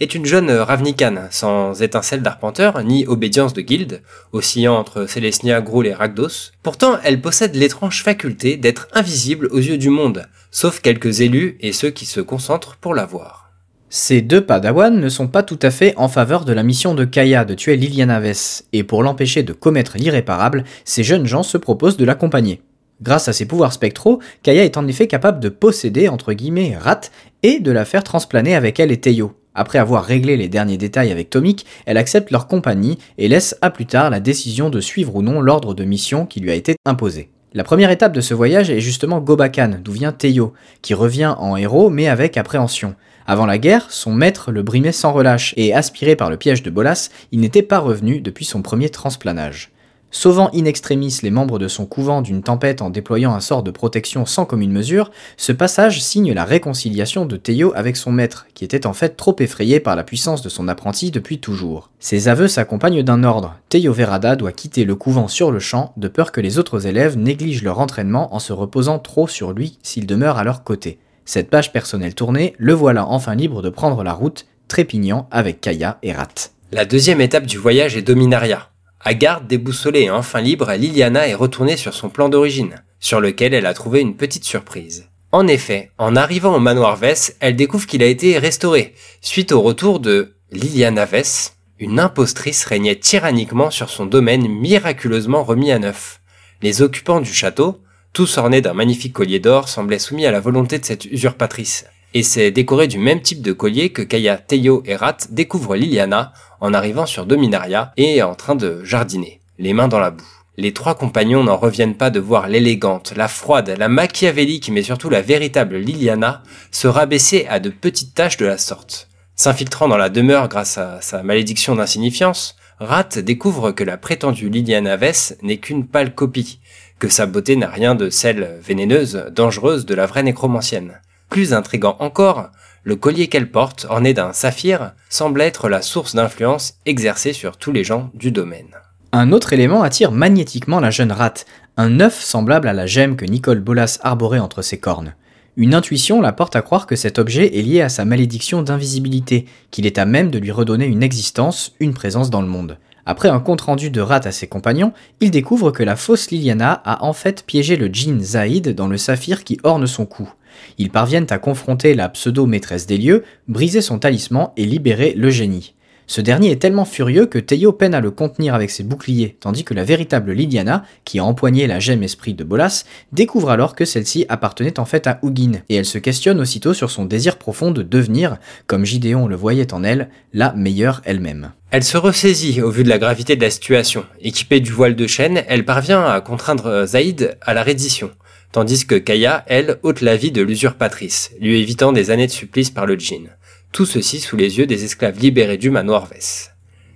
est 0.00 0.14
une 0.14 0.26
jeune 0.26 0.50
ravnicane, 0.50 1.28
sans 1.30 1.82
étincelle 1.82 2.22
d'arpenteur 2.22 2.82
ni 2.82 3.06
obédience 3.06 3.52
de 3.52 3.60
guilde, 3.60 4.02
oscillant 4.32 4.76
entre 4.76 5.06
Célestia, 5.06 5.60
Groul 5.60 5.86
et 5.86 5.94
Ragdos. 5.94 6.52
Pourtant, 6.62 6.98
elle 7.04 7.20
possède 7.20 7.54
l'étrange 7.54 8.02
faculté 8.02 8.56
d'être 8.56 8.88
invisible 8.92 9.48
aux 9.50 9.58
yeux 9.58 9.78
du 9.78 9.90
monde, 9.90 10.26
sauf 10.50 10.80
quelques 10.80 11.20
élus 11.20 11.56
et 11.60 11.72
ceux 11.72 11.90
qui 11.90 12.06
se 12.06 12.20
concentrent 12.20 12.76
pour 12.76 12.94
la 12.94 13.06
voir. 13.06 13.50
Ces 13.90 14.20
deux 14.20 14.44
Padawan 14.44 15.00
ne 15.00 15.08
sont 15.08 15.28
pas 15.28 15.42
tout 15.42 15.58
à 15.62 15.70
fait 15.70 15.94
en 15.96 16.08
faveur 16.08 16.44
de 16.44 16.52
la 16.52 16.62
mission 16.62 16.94
de 16.94 17.06
Kaya 17.06 17.46
de 17.46 17.54
tuer 17.54 17.76
Liliana 17.76 18.20
Vess, 18.20 18.66
et 18.74 18.84
pour 18.84 19.02
l'empêcher 19.02 19.42
de 19.42 19.54
commettre 19.54 19.96
l'irréparable, 19.96 20.64
ces 20.84 21.02
jeunes 21.02 21.26
gens 21.26 21.42
se 21.42 21.56
proposent 21.56 21.96
de 21.96 22.04
l'accompagner. 22.04 22.60
Grâce 23.00 23.28
à 23.28 23.32
ses 23.32 23.46
pouvoirs 23.46 23.72
spectraux, 23.72 24.20
Kaya 24.42 24.64
est 24.64 24.76
en 24.76 24.86
effet 24.86 25.06
capable 25.06 25.40
de 25.40 25.48
posséder, 25.48 26.08
entre 26.08 26.34
guillemets, 26.34 26.76
Rat, 26.76 27.02
et 27.42 27.60
de 27.60 27.70
la 27.70 27.86
faire 27.86 28.04
transplaner 28.04 28.54
avec 28.54 28.78
elle 28.78 28.92
et 28.92 29.00
Teyo. 29.00 29.37
Après 29.58 29.80
avoir 29.80 30.04
réglé 30.04 30.36
les 30.36 30.46
derniers 30.46 30.76
détails 30.76 31.10
avec 31.10 31.30
Tomik, 31.30 31.66
elle 31.84 31.96
accepte 31.96 32.30
leur 32.30 32.46
compagnie 32.46 32.96
et 33.18 33.26
laisse 33.26 33.56
à 33.60 33.70
plus 33.70 33.86
tard 33.86 34.08
la 34.08 34.20
décision 34.20 34.70
de 34.70 34.80
suivre 34.80 35.16
ou 35.16 35.20
non 35.20 35.40
l'ordre 35.40 35.74
de 35.74 35.82
mission 35.82 36.26
qui 36.26 36.38
lui 36.38 36.52
a 36.52 36.54
été 36.54 36.76
imposé. 36.86 37.28
La 37.54 37.64
première 37.64 37.90
étape 37.90 38.12
de 38.12 38.20
ce 38.20 38.34
voyage 38.34 38.70
est 38.70 38.78
justement 38.78 39.18
Gobakan, 39.18 39.80
d'où 39.82 39.90
vient 39.90 40.12
Teyo, 40.12 40.54
qui 40.80 40.94
revient 40.94 41.34
en 41.36 41.56
héros 41.56 41.90
mais 41.90 42.06
avec 42.06 42.36
appréhension. 42.36 42.94
Avant 43.26 43.46
la 43.46 43.58
guerre, 43.58 43.90
son 43.90 44.12
maître 44.12 44.52
le 44.52 44.62
brimait 44.62 44.92
sans 44.92 45.12
relâche, 45.12 45.54
et 45.56 45.74
aspiré 45.74 46.14
par 46.14 46.30
le 46.30 46.36
piège 46.36 46.62
de 46.62 46.70
Bolas, 46.70 47.10
il 47.32 47.40
n'était 47.40 47.62
pas 47.62 47.80
revenu 47.80 48.20
depuis 48.20 48.44
son 48.44 48.62
premier 48.62 48.90
transplanage. 48.90 49.72
Sauvant 50.10 50.50
in 50.54 50.64
extremis 50.64 51.18
les 51.22 51.30
membres 51.30 51.58
de 51.58 51.68
son 51.68 51.84
couvent 51.84 52.22
d'une 52.22 52.42
tempête 52.42 52.80
en 52.80 52.88
déployant 52.88 53.34
un 53.34 53.40
sort 53.40 53.62
de 53.62 53.70
protection 53.70 54.24
sans 54.24 54.46
commune 54.46 54.72
mesure, 54.72 55.10
ce 55.36 55.52
passage 55.52 56.00
signe 56.02 56.32
la 56.32 56.46
réconciliation 56.46 57.26
de 57.26 57.36
Théo 57.36 57.72
avec 57.76 57.96
son 57.96 58.10
maître, 58.10 58.46
qui 58.54 58.64
était 58.64 58.86
en 58.86 58.94
fait 58.94 59.16
trop 59.16 59.36
effrayé 59.38 59.80
par 59.80 59.96
la 59.96 60.04
puissance 60.04 60.40
de 60.40 60.48
son 60.48 60.66
apprenti 60.66 61.10
depuis 61.10 61.40
toujours. 61.40 61.90
Ses 62.00 62.28
aveux 62.28 62.48
s'accompagnent 62.48 63.02
d'un 63.02 63.22
ordre. 63.22 63.56
Théo 63.68 63.92
Verada 63.92 64.34
doit 64.34 64.52
quitter 64.52 64.86
le 64.86 64.94
couvent 64.94 65.28
sur 65.28 65.50
le 65.50 65.58
champ, 65.58 65.92
de 65.98 66.08
peur 66.08 66.32
que 66.32 66.40
les 66.40 66.58
autres 66.58 66.86
élèves 66.86 67.18
négligent 67.18 67.62
leur 67.62 67.78
entraînement 67.78 68.34
en 68.34 68.38
se 68.38 68.54
reposant 68.54 68.98
trop 68.98 69.28
sur 69.28 69.52
lui 69.52 69.78
s'il 69.82 70.06
demeure 70.06 70.38
à 70.38 70.44
leur 70.44 70.64
côté. 70.64 70.98
Cette 71.26 71.50
page 71.50 71.70
personnelle 71.70 72.14
tournée, 72.14 72.54
le 72.56 72.72
voilà 72.72 73.06
enfin 73.06 73.34
libre 73.34 73.60
de 73.60 73.68
prendre 73.68 74.02
la 74.02 74.14
route, 74.14 74.46
trépignant 74.68 75.28
avec 75.30 75.60
Kaya 75.60 75.98
et 76.02 76.12
Rat. 76.12 76.50
La 76.72 76.86
deuxième 76.86 77.20
étape 77.20 77.44
du 77.44 77.58
voyage 77.58 77.96
est 77.96 78.02
Dominaria. 78.02 78.70
À 79.00 79.14
garde 79.14 79.46
déboussolée 79.46 80.02
et 80.02 80.10
enfin 80.10 80.40
libre, 80.40 80.72
Liliana 80.72 81.28
est 81.28 81.34
retournée 81.34 81.76
sur 81.76 81.94
son 81.94 82.08
plan 82.08 82.28
d'origine, 82.28 82.82
sur 82.98 83.20
lequel 83.20 83.54
elle 83.54 83.66
a 83.66 83.74
trouvé 83.74 84.00
une 84.00 84.16
petite 84.16 84.44
surprise. 84.44 85.08
En 85.30 85.46
effet, 85.46 85.90
en 85.98 86.16
arrivant 86.16 86.56
au 86.56 86.58
manoir 86.58 86.96
Vess, 86.96 87.36
elle 87.40 87.54
découvre 87.54 87.86
qu'il 87.86 88.02
a 88.02 88.06
été 88.06 88.38
restauré, 88.38 88.94
suite 89.20 89.52
au 89.52 89.60
retour 89.60 90.00
de 90.00 90.34
Liliana 90.50 91.04
Vess, 91.04 91.56
une 91.78 92.00
impostrice 92.00 92.64
régnait 92.64 92.96
tyranniquement 92.96 93.70
sur 93.70 93.90
son 93.90 94.06
domaine 94.06 94.48
miraculeusement 94.48 95.44
remis 95.44 95.70
à 95.70 95.78
neuf. 95.78 96.20
Les 96.60 96.82
occupants 96.82 97.20
du 97.20 97.32
château, 97.32 97.80
tous 98.12 98.38
ornés 98.38 98.62
d'un 98.62 98.74
magnifique 98.74 99.12
collier 99.12 99.38
d'or, 99.38 99.68
semblaient 99.68 100.00
soumis 100.00 100.26
à 100.26 100.32
la 100.32 100.40
volonté 100.40 100.78
de 100.78 100.84
cette 100.84 101.04
usurpatrice. 101.04 101.84
Et 102.18 102.24
c'est 102.24 102.50
décoré 102.50 102.88
du 102.88 102.98
même 102.98 103.22
type 103.22 103.42
de 103.42 103.52
collier 103.52 103.90
que 103.90 104.02
Kaya, 104.02 104.38
Teyo 104.38 104.82
et 104.86 104.96
Rat 104.96 105.18
découvrent 105.30 105.76
Liliana 105.76 106.32
en 106.60 106.74
arrivant 106.74 107.06
sur 107.06 107.26
Dominaria 107.26 107.92
et 107.96 108.24
en 108.24 108.34
train 108.34 108.56
de 108.56 108.82
jardiner, 108.82 109.40
les 109.60 109.72
mains 109.72 109.86
dans 109.86 110.00
la 110.00 110.10
boue. 110.10 110.26
Les 110.56 110.72
trois 110.72 110.96
compagnons 110.96 111.44
n'en 111.44 111.56
reviennent 111.56 111.94
pas 111.94 112.10
de 112.10 112.18
voir 112.18 112.48
l'élégante, 112.48 113.12
la 113.16 113.28
froide, 113.28 113.72
la 113.78 113.86
machiavélique 113.86 114.68
mais 114.68 114.82
surtout 114.82 115.10
la 115.10 115.22
véritable 115.22 115.76
Liliana 115.76 116.42
se 116.72 116.88
rabaisser 116.88 117.46
à 117.48 117.60
de 117.60 117.70
petites 117.70 118.14
tâches 118.14 118.36
de 118.36 118.46
la 118.46 118.58
sorte. 118.58 119.08
S'infiltrant 119.36 119.86
dans 119.86 119.96
la 119.96 120.08
demeure 120.08 120.48
grâce 120.48 120.76
à 120.76 121.00
sa 121.00 121.22
malédiction 121.22 121.76
d'insignifiance, 121.76 122.56
Rat 122.80 123.20
découvre 123.22 123.70
que 123.70 123.84
la 123.84 123.96
prétendue 123.96 124.48
Liliana 124.48 124.96
Vess 124.96 125.36
n'est 125.42 125.58
qu'une 125.58 125.86
pâle 125.86 126.16
copie, 126.16 126.58
que 126.98 127.08
sa 127.08 127.26
beauté 127.26 127.54
n'a 127.54 127.70
rien 127.70 127.94
de 127.94 128.10
celle 128.10 128.58
vénéneuse, 128.60 129.26
dangereuse 129.30 129.86
de 129.86 129.94
la 129.94 130.06
vraie 130.06 130.24
nécromancienne. 130.24 130.98
Plus 131.28 131.52
intrigant 131.52 131.96
encore, 132.00 132.50
le 132.84 132.96
collier 132.96 133.28
qu'elle 133.28 133.50
porte, 133.50 133.86
orné 133.88 134.14
d'un 134.14 134.32
saphir, 134.32 134.92
semble 135.10 135.42
être 135.42 135.68
la 135.68 135.82
source 135.82 136.14
d'influence 136.14 136.74
exercée 136.86 137.32
sur 137.32 137.56
tous 137.56 137.72
les 137.72 137.84
gens 137.84 138.10
du 138.14 138.30
domaine. 138.30 138.76
Un 139.12 139.32
autre 139.32 139.52
élément 139.52 139.82
attire 139.82 140.12
magnétiquement 140.12 140.80
la 140.80 140.90
jeune 140.90 141.12
rate, 141.12 141.46
un 141.76 142.00
œuf 142.00 142.20
semblable 142.20 142.68
à 142.68 142.72
la 142.72 142.86
gemme 142.86 143.16
que 143.16 143.24
Nicole 143.24 143.60
Bolas 143.60 143.98
arborait 144.02 144.38
entre 144.38 144.62
ses 144.62 144.78
cornes. 144.78 145.14
Une 145.56 145.74
intuition 145.74 146.20
la 146.20 146.32
porte 146.32 146.56
à 146.56 146.62
croire 146.62 146.86
que 146.86 146.96
cet 146.96 147.18
objet 147.18 147.58
est 147.58 147.62
lié 147.62 147.80
à 147.80 147.88
sa 147.88 148.04
malédiction 148.04 148.62
d'invisibilité, 148.62 149.46
qu'il 149.70 149.86
est 149.86 149.98
à 149.98 150.04
même 150.04 150.30
de 150.30 150.38
lui 150.38 150.52
redonner 150.52 150.86
une 150.86 151.02
existence, 151.02 151.74
une 151.80 151.94
présence 151.94 152.30
dans 152.30 152.42
le 152.42 152.48
monde. 152.48 152.78
Après 153.06 153.28
un 153.28 153.40
compte-rendu 153.40 153.90
de 153.90 154.00
Rat 154.00 154.20
à 154.24 154.32
ses 154.32 154.46
compagnons, 154.46 154.92
il 155.20 155.30
découvre 155.30 155.70
que 155.70 155.82
la 155.82 155.96
fausse 155.96 156.30
Liliana 156.30 156.72
a 156.84 157.04
en 157.04 157.12
fait 157.12 157.44
piégé 157.44 157.76
le 157.76 157.88
djinn 157.88 158.20
Zaïd 158.20 158.74
dans 158.74 158.86
le 158.86 158.98
saphir 158.98 159.44
qui 159.44 159.58
orne 159.62 159.86
son 159.86 160.06
cou. 160.06 160.30
Ils 160.78 160.90
parviennent 160.90 161.26
à 161.30 161.38
confronter 161.38 161.94
la 161.94 162.08
pseudo-maîtresse 162.08 162.86
des 162.86 162.98
lieux, 162.98 163.24
briser 163.46 163.80
son 163.80 163.98
talisman 163.98 164.50
et 164.56 164.64
libérer 164.64 165.14
le 165.16 165.30
génie. 165.30 165.74
Ce 166.10 166.22
dernier 166.22 166.50
est 166.50 166.56
tellement 166.56 166.86
furieux 166.86 167.26
que 167.26 167.38
Teio 167.38 167.70
peine 167.70 167.92
à 167.92 168.00
le 168.00 168.10
contenir 168.10 168.54
avec 168.54 168.70
ses 168.70 168.82
boucliers, 168.82 169.36
tandis 169.40 169.62
que 169.62 169.74
la 169.74 169.84
véritable 169.84 170.32
Liliana, 170.32 170.84
qui 171.04 171.18
a 171.18 171.24
empoigné 171.24 171.66
la 171.66 171.80
gemme 171.80 172.02
esprit 172.02 172.32
de 172.32 172.44
Bolas, 172.44 172.86
découvre 173.12 173.50
alors 173.50 173.74
que 173.74 173.84
celle-ci 173.84 174.24
appartenait 174.30 174.80
en 174.80 174.86
fait 174.86 175.06
à 175.06 175.18
Hugin, 175.22 175.60
et 175.68 175.74
elle 175.74 175.84
se 175.84 175.98
questionne 175.98 176.40
aussitôt 176.40 176.72
sur 176.72 176.90
son 176.90 177.04
désir 177.04 177.36
profond 177.36 177.72
de 177.72 177.82
devenir, 177.82 178.38
comme 178.66 178.86
Gideon 178.86 179.28
le 179.28 179.36
voyait 179.36 179.74
en 179.74 179.84
elle, 179.84 180.08
la 180.32 180.54
meilleure 180.54 181.02
elle-même. 181.04 181.52
Elle 181.70 181.84
se 181.84 181.98
ressaisit 181.98 182.62
au 182.62 182.70
vu 182.70 182.84
de 182.84 182.88
la 182.88 182.96
gravité 182.96 183.36
de 183.36 183.42
la 183.42 183.50
situation. 183.50 184.06
Équipée 184.22 184.60
du 184.60 184.72
voile 184.72 184.96
de 184.96 185.06
chêne, 185.06 185.44
elle 185.46 185.66
parvient 185.66 186.06
à 186.06 186.22
contraindre 186.22 186.86
Zaïd 186.86 187.36
à 187.42 187.52
la 187.52 187.62
reddition, 187.62 188.10
tandis 188.52 188.86
que 188.86 188.94
Kaya, 188.94 189.44
elle, 189.46 189.78
ôte 189.82 190.00
la 190.00 190.16
vie 190.16 190.32
de 190.32 190.42
l'usurpatrice, 190.42 191.32
lui 191.40 191.60
évitant 191.60 191.92
des 191.92 192.10
années 192.10 192.26
de 192.26 192.32
supplice 192.32 192.70
par 192.70 192.86
le 192.86 192.98
djinn 192.98 193.28
tout 193.72 193.86
ceci 193.86 194.20
sous 194.20 194.36
les 194.36 194.58
yeux 194.58 194.66
des 194.66 194.84
esclaves 194.84 195.18
libérés 195.18 195.56
du 195.56 195.70
manoir 195.70 196.06
Vess. 196.06 196.52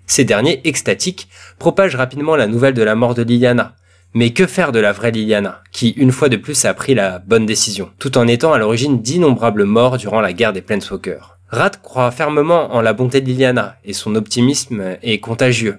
Ces 0.07 0.25
derniers, 0.25 0.61
extatiques, 0.65 1.29
propagent 1.59 1.97
rapidement 1.97 2.37
la 2.37 2.47
nouvelle 2.47 2.75
de 2.75 2.83
la 2.83 2.95
mort 2.95 3.15
de 3.15 3.23
Liliana. 3.23 3.77
Mais 4.15 4.31
que 4.31 4.47
faire 4.47 4.73
de 4.73 4.79
la 4.79 4.93
vraie 4.93 5.11
Liliana, 5.11 5.63
qui 5.73 5.91
une 5.91 6.13
fois 6.13 6.29
de 6.29 6.37
plus 6.37 6.67
a 6.67 6.75
pris 6.75 6.95
la 6.95 7.19
bonne 7.19 7.47
décision, 7.47 7.91
tout 7.99 8.19
en 8.19 8.29
étant 8.29 8.53
à 8.53 8.59
l'origine 8.59 9.01
d'innombrables 9.01 9.65
morts 9.65 9.97
durant 9.97 10.21
la 10.21 10.35
guerre 10.35 10.53
des 10.53 10.61
Planeswalkers 10.61 11.39
Rat 11.49 11.71
croit 11.83 12.11
fermement 12.11 12.75
en 12.75 12.83
la 12.83 12.93
bonté 12.93 13.21
de 13.21 13.27
Liliana, 13.27 13.77
et 13.85 13.93
son 13.93 14.15
optimisme 14.15 14.97
est 15.03 15.19
contagieux. 15.19 15.79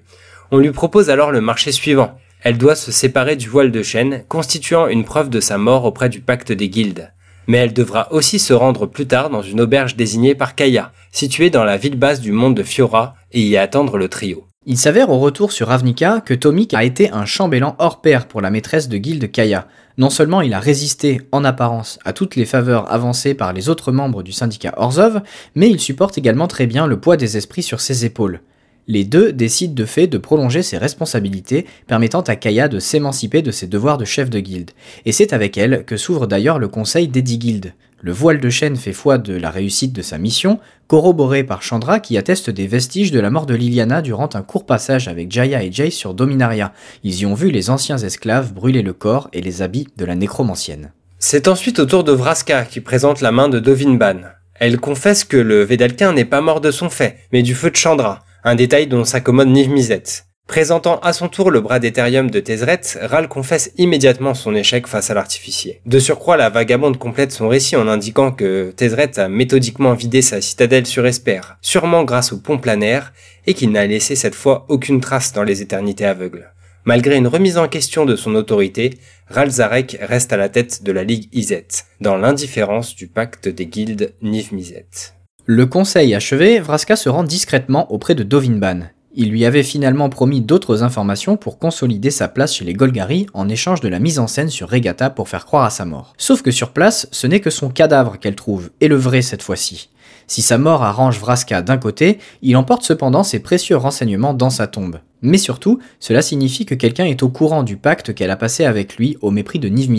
On 0.51 0.57
lui 0.57 0.71
propose 0.71 1.09
alors 1.09 1.31
le 1.31 1.41
marché 1.41 1.71
suivant. 1.71 2.17
Elle 2.43 2.57
doit 2.57 2.75
se 2.75 2.91
séparer 2.91 3.35
du 3.35 3.49
voile 3.49 3.71
de 3.71 3.83
chêne, 3.83 4.23
constituant 4.27 4.87
une 4.87 5.05
preuve 5.05 5.29
de 5.29 5.39
sa 5.39 5.57
mort 5.57 5.85
auprès 5.85 6.09
du 6.09 6.21
pacte 6.21 6.51
des 6.51 6.69
guildes 6.69 7.13
mais 7.47 7.57
elle 7.57 7.73
devra 7.73 8.11
aussi 8.11 8.39
se 8.39 8.53
rendre 8.53 8.85
plus 8.85 9.05
tard 9.05 9.29
dans 9.29 9.41
une 9.41 9.61
auberge 9.61 9.95
désignée 9.95 10.35
par 10.35 10.55
Kaya, 10.55 10.91
située 11.11 11.49
dans 11.49 11.63
la 11.63 11.77
ville 11.77 11.97
basse 11.97 12.21
du 12.21 12.31
monde 12.31 12.55
de 12.55 12.63
Fiora, 12.63 13.15
et 13.31 13.41
y 13.41 13.57
attendre 13.57 13.97
le 13.97 14.07
trio. 14.07 14.45
Il 14.65 14.77
s'avère 14.77 15.09
au 15.09 15.19
retour 15.19 15.51
sur 15.51 15.67
Ravnica 15.67 16.21
que 16.21 16.33
Tomik 16.33 16.73
a 16.73 16.85
été 16.85 17.11
un 17.11 17.25
chambellan 17.25 17.75
hors 17.79 18.01
pair 18.01 18.27
pour 18.27 18.39
la 18.39 18.49
maîtresse 18.49 18.87
de 18.87 18.97
guilde 18.97 19.29
Kaya. 19.29 19.67
Non 19.97 20.09
seulement 20.09 20.39
il 20.39 20.53
a 20.53 20.59
résisté, 20.59 21.21
en 21.33 21.43
apparence, 21.43 21.99
à 22.05 22.13
toutes 22.13 22.37
les 22.37 22.45
faveurs 22.45 22.91
avancées 22.91 23.33
par 23.33 23.51
les 23.51 23.67
autres 23.67 23.91
membres 23.91 24.23
du 24.23 24.31
syndicat 24.31 24.73
Orzov, 24.77 25.21
mais 25.55 25.69
il 25.69 25.81
supporte 25.81 26.17
également 26.17 26.47
très 26.47 26.65
bien 26.65 26.87
le 26.87 26.99
poids 26.99 27.17
des 27.17 27.35
esprits 27.35 27.63
sur 27.63 27.81
ses 27.81 28.05
épaules. 28.05 28.39
Les 28.87 29.05
deux 29.05 29.31
décident 29.31 29.73
de 29.73 29.85
fait 29.85 30.07
de 30.07 30.17
prolonger 30.17 30.61
ses 30.61 30.77
responsabilités, 30.77 31.65
permettant 31.87 32.21
à 32.21 32.35
Kaya 32.35 32.67
de 32.67 32.79
s'émanciper 32.79 33.41
de 33.41 33.51
ses 33.51 33.67
devoirs 33.67 33.97
de 33.97 34.03
chef 34.03 34.29
de 34.29 34.39
guilde. 34.39 34.71
Et 35.05 35.13
c'est 35.13 35.31
avec 35.31 35.57
elle 35.57 35.85
que 35.85 35.95
s'ouvre 35.95 36.27
d'ailleurs 36.27 36.59
le 36.59 36.67
conseil 36.67 37.07
d'Eddie 37.07 37.37
Guild. 37.37 37.73
Le 38.01 38.11
voile 38.11 38.41
de 38.41 38.49
chêne 38.49 38.75
fait 38.75 38.91
foi 38.91 39.17
de 39.17 39.33
la 39.33 39.49
réussite 39.49 39.93
de 39.93 40.01
sa 40.01 40.17
mission, 40.17 40.59
corroboré 40.87 41.45
par 41.45 41.61
Chandra 41.61 42.01
qui 42.01 42.17
atteste 42.17 42.49
des 42.49 42.67
vestiges 42.67 43.11
de 43.11 43.21
la 43.21 43.29
mort 43.29 43.45
de 43.45 43.55
Liliana 43.55 44.01
durant 44.01 44.27
un 44.33 44.41
court 44.41 44.65
passage 44.65 45.07
avec 45.07 45.31
Jaya 45.31 45.63
et 45.63 45.71
Jace 45.71 45.93
sur 45.93 46.13
Dominaria. 46.13 46.73
Ils 47.05 47.21
y 47.21 47.25
ont 47.25 47.33
vu 47.33 47.51
les 47.51 47.69
anciens 47.69 47.97
esclaves 47.97 48.51
brûler 48.51 48.81
le 48.81 48.91
corps 48.91 49.29
et 49.31 49.41
les 49.41 49.61
habits 49.61 49.87
de 49.95 50.03
la 50.03 50.15
nécromancienne. 50.15 50.91
C'est 51.19 51.47
ensuite 51.47 51.79
au 51.79 51.85
tour 51.85 52.03
de 52.03 52.11
Vraska 52.11 52.65
qui 52.65 52.81
présente 52.81 53.21
la 53.21 53.31
main 53.31 53.47
de 53.47 53.59
Dovinban. 53.59 54.19
Elle 54.55 54.81
confesse 54.81 55.23
que 55.23 55.37
le 55.37 55.63
Vedalquin 55.63 56.11
n'est 56.11 56.25
pas 56.25 56.41
mort 56.41 56.59
de 56.59 56.71
son 56.71 56.89
fait, 56.89 57.19
mais 57.31 57.41
du 57.41 57.55
feu 57.55 57.71
de 57.71 57.77
Chandra 57.77 58.25
un 58.45 58.55
détail 58.55 58.87
dont 58.87 59.05
s'accommode 59.05 59.47
Niv 59.47 59.69
Mizzet. 59.69 60.03
Présentant 60.47 60.99
à 60.99 61.13
son 61.13 61.29
tour 61.29 61.49
le 61.49 61.61
bras 61.61 61.79
d'Ethereum 61.79 62.29
de 62.29 62.41
Tezret, 62.41 62.81
Ral 63.01 63.29
confesse 63.29 63.71
immédiatement 63.77 64.33
son 64.33 64.53
échec 64.53 64.87
face 64.87 65.09
à 65.09 65.13
l'artificier. 65.13 65.79
De 65.85 65.99
surcroît, 65.99 66.35
la 66.35 66.49
vagabonde 66.49 66.97
complète 66.97 67.31
son 67.31 67.47
récit 67.47 67.77
en 67.77 67.87
indiquant 67.87 68.33
que 68.33 68.71
Tezret 68.75 69.17
a 69.17 69.29
méthodiquement 69.29 69.93
vidé 69.93 70.21
sa 70.21 70.41
citadelle 70.41 70.85
sur 70.85 71.05
Esper, 71.05 71.39
sûrement 71.61 72.03
grâce 72.03 72.33
au 72.33 72.37
pont 72.37 72.57
planaire, 72.57 73.13
et 73.47 73.53
qu'il 73.53 73.71
n'a 73.71 73.87
laissé 73.87 74.17
cette 74.17 74.35
fois 74.35 74.65
aucune 74.67 74.99
trace 74.99 75.31
dans 75.31 75.43
les 75.43 75.61
éternités 75.61 76.05
aveugles. 76.05 76.51
Malgré 76.83 77.15
une 77.15 77.27
remise 77.27 77.57
en 77.57 77.69
question 77.69 78.03
de 78.03 78.17
son 78.17 78.35
autorité, 78.35 78.97
Ral 79.29 79.49
Zarek 79.49 79.97
reste 80.01 80.33
à 80.33 80.37
la 80.37 80.49
tête 80.49 80.83
de 80.83 80.91
la 80.91 81.05
Ligue 81.05 81.29
Izet, 81.31 81.67
dans 82.01 82.17
l'indifférence 82.17 82.93
du 82.93 83.07
pacte 83.07 83.47
des 83.47 83.67
guildes 83.67 84.13
Niv-Mizet. 84.21 85.13
Le 85.45 85.65
conseil 85.65 86.15
achevé, 86.15 86.61
Vraska 86.61 86.95
se 86.95 87.09
rend 87.09 87.25
discrètement 87.25 87.91
auprès 87.91 88.15
de 88.15 88.23
Dovinban. 88.23 88.83
Il 89.13 89.29
lui 89.29 89.43
avait 89.43 89.61
finalement 89.61 90.07
promis 90.07 90.39
d'autres 90.39 90.83
informations 90.83 91.35
pour 91.35 91.59
consolider 91.59 92.11
sa 92.11 92.29
place 92.29 92.55
chez 92.55 92.63
les 92.63 92.73
Golgari 92.73 93.27
en 93.33 93.49
échange 93.49 93.81
de 93.81 93.89
la 93.89 93.99
mise 93.99 94.19
en 94.19 94.27
scène 94.27 94.49
sur 94.49 94.69
Regatta 94.69 95.09
pour 95.09 95.27
faire 95.27 95.45
croire 95.45 95.65
à 95.65 95.69
sa 95.69 95.83
mort. 95.83 96.13
Sauf 96.17 96.43
que 96.43 96.51
sur 96.51 96.71
place, 96.71 97.09
ce 97.11 97.27
n'est 97.27 97.41
que 97.41 97.49
son 97.49 97.67
cadavre 97.67 98.17
qu'elle 98.19 98.35
trouve, 98.35 98.69
et 98.79 98.87
le 98.87 98.95
vrai 98.95 99.21
cette 99.21 99.43
fois-ci. 99.43 99.89
Si 100.27 100.41
sa 100.41 100.57
mort 100.57 100.81
arrange 100.81 101.19
Vraska 101.19 101.61
d'un 101.61 101.77
côté, 101.77 102.19
il 102.41 102.55
emporte 102.55 102.83
cependant 102.83 103.23
ses 103.23 103.39
précieux 103.39 103.75
renseignements 103.75 104.33
dans 104.33 104.49
sa 104.49 104.67
tombe. 104.67 104.99
Mais 105.21 105.37
surtout, 105.37 105.79
cela 105.99 106.21
signifie 106.21 106.65
que 106.65 106.73
quelqu'un 106.73 107.05
est 107.05 107.21
au 107.21 107.27
courant 107.27 107.63
du 107.63 107.75
pacte 107.75 108.13
qu'elle 108.13 108.31
a 108.31 108.37
passé 108.37 108.63
avec 108.63 108.95
lui 108.95 109.17
au 109.19 109.29
mépris 109.29 109.59
de 109.59 109.67
Niv 109.67 109.91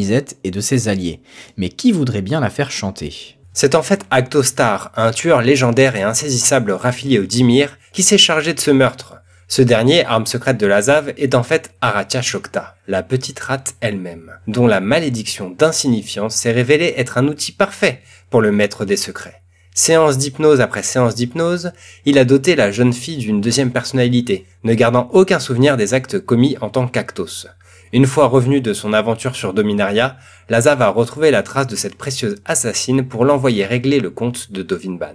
et 0.42 0.50
de 0.50 0.60
ses 0.60 0.88
alliés. 0.88 1.20
Mais 1.58 1.68
qui 1.68 1.92
voudrait 1.92 2.22
bien 2.22 2.40
la 2.40 2.48
faire 2.48 2.70
chanter? 2.70 3.33
C'est 3.54 3.76
en 3.76 3.82
fait 3.82 4.04
Actostar, 4.10 4.92
un 4.96 5.12
tueur 5.12 5.40
légendaire 5.40 5.94
et 5.94 6.02
insaisissable 6.02 6.72
raffilié 6.72 7.20
au 7.20 7.24
Dimir, 7.24 7.78
qui 7.92 8.02
s'est 8.02 8.18
chargé 8.18 8.52
de 8.52 8.60
ce 8.60 8.72
meurtre. 8.72 9.14
Ce 9.46 9.62
dernier, 9.62 10.04
arme 10.04 10.26
secrète 10.26 10.58
de 10.58 10.66
Lazav, 10.66 11.12
est 11.16 11.36
en 11.36 11.44
fait 11.44 11.72
Aratia 11.80 12.20
Shokta, 12.20 12.74
la 12.88 13.04
petite 13.04 13.38
rate 13.38 13.74
elle-même, 13.80 14.32
dont 14.48 14.66
la 14.66 14.80
malédiction 14.80 15.50
d'insignifiance 15.50 16.34
s'est 16.34 16.50
révélée 16.50 16.94
être 16.96 17.16
un 17.16 17.28
outil 17.28 17.52
parfait 17.52 18.00
pour 18.30 18.40
le 18.40 18.50
maître 18.50 18.84
des 18.84 18.96
secrets. 18.96 19.42
Séance 19.72 20.18
d'hypnose 20.18 20.60
après 20.60 20.82
séance 20.82 21.14
d'hypnose, 21.14 21.72
il 22.04 22.18
a 22.18 22.24
doté 22.24 22.56
la 22.56 22.72
jeune 22.72 22.92
fille 22.92 23.18
d'une 23.18 23.40
deuxième 23.40 23.70
personnalité, 23.72 24.46
ne 24.64 24.74
gardant 24.74 25.08
aucun 25.12 25.38
souvenir 25.38 25.76
des 25.76 25.94
actes 25.94 26.18
commis 26.18 26.56
en 26.60 26.70
tant 26.70 26.88
qu'Actos. 26.88 27.46
Une 27.94 28.06
fois 28.06 28.26
revenu 28.26 28.60
de 28.60 28.72
son 28.72 28.92
aventure 28.92 29.36
sur 29.36 29.54
Dominaria, 29.54 30.16
Laza 30.48 30.74
va 30.74 30.88
retrouver 30.88 31.30
la 31.30 31.44
trace 31.44 31.68
de 31.68 31.76
cette 31.76 31.94
précieuse 31.94 32.42
assassine 32.44 33.06
pour 33.06 33.24
l'envoyer 33.24 33.64
régler 33.64 34.00
le 34.00 34.10
compte 34.10 34.50
de 34.50 34.64
Dovinban. 34.64 35.14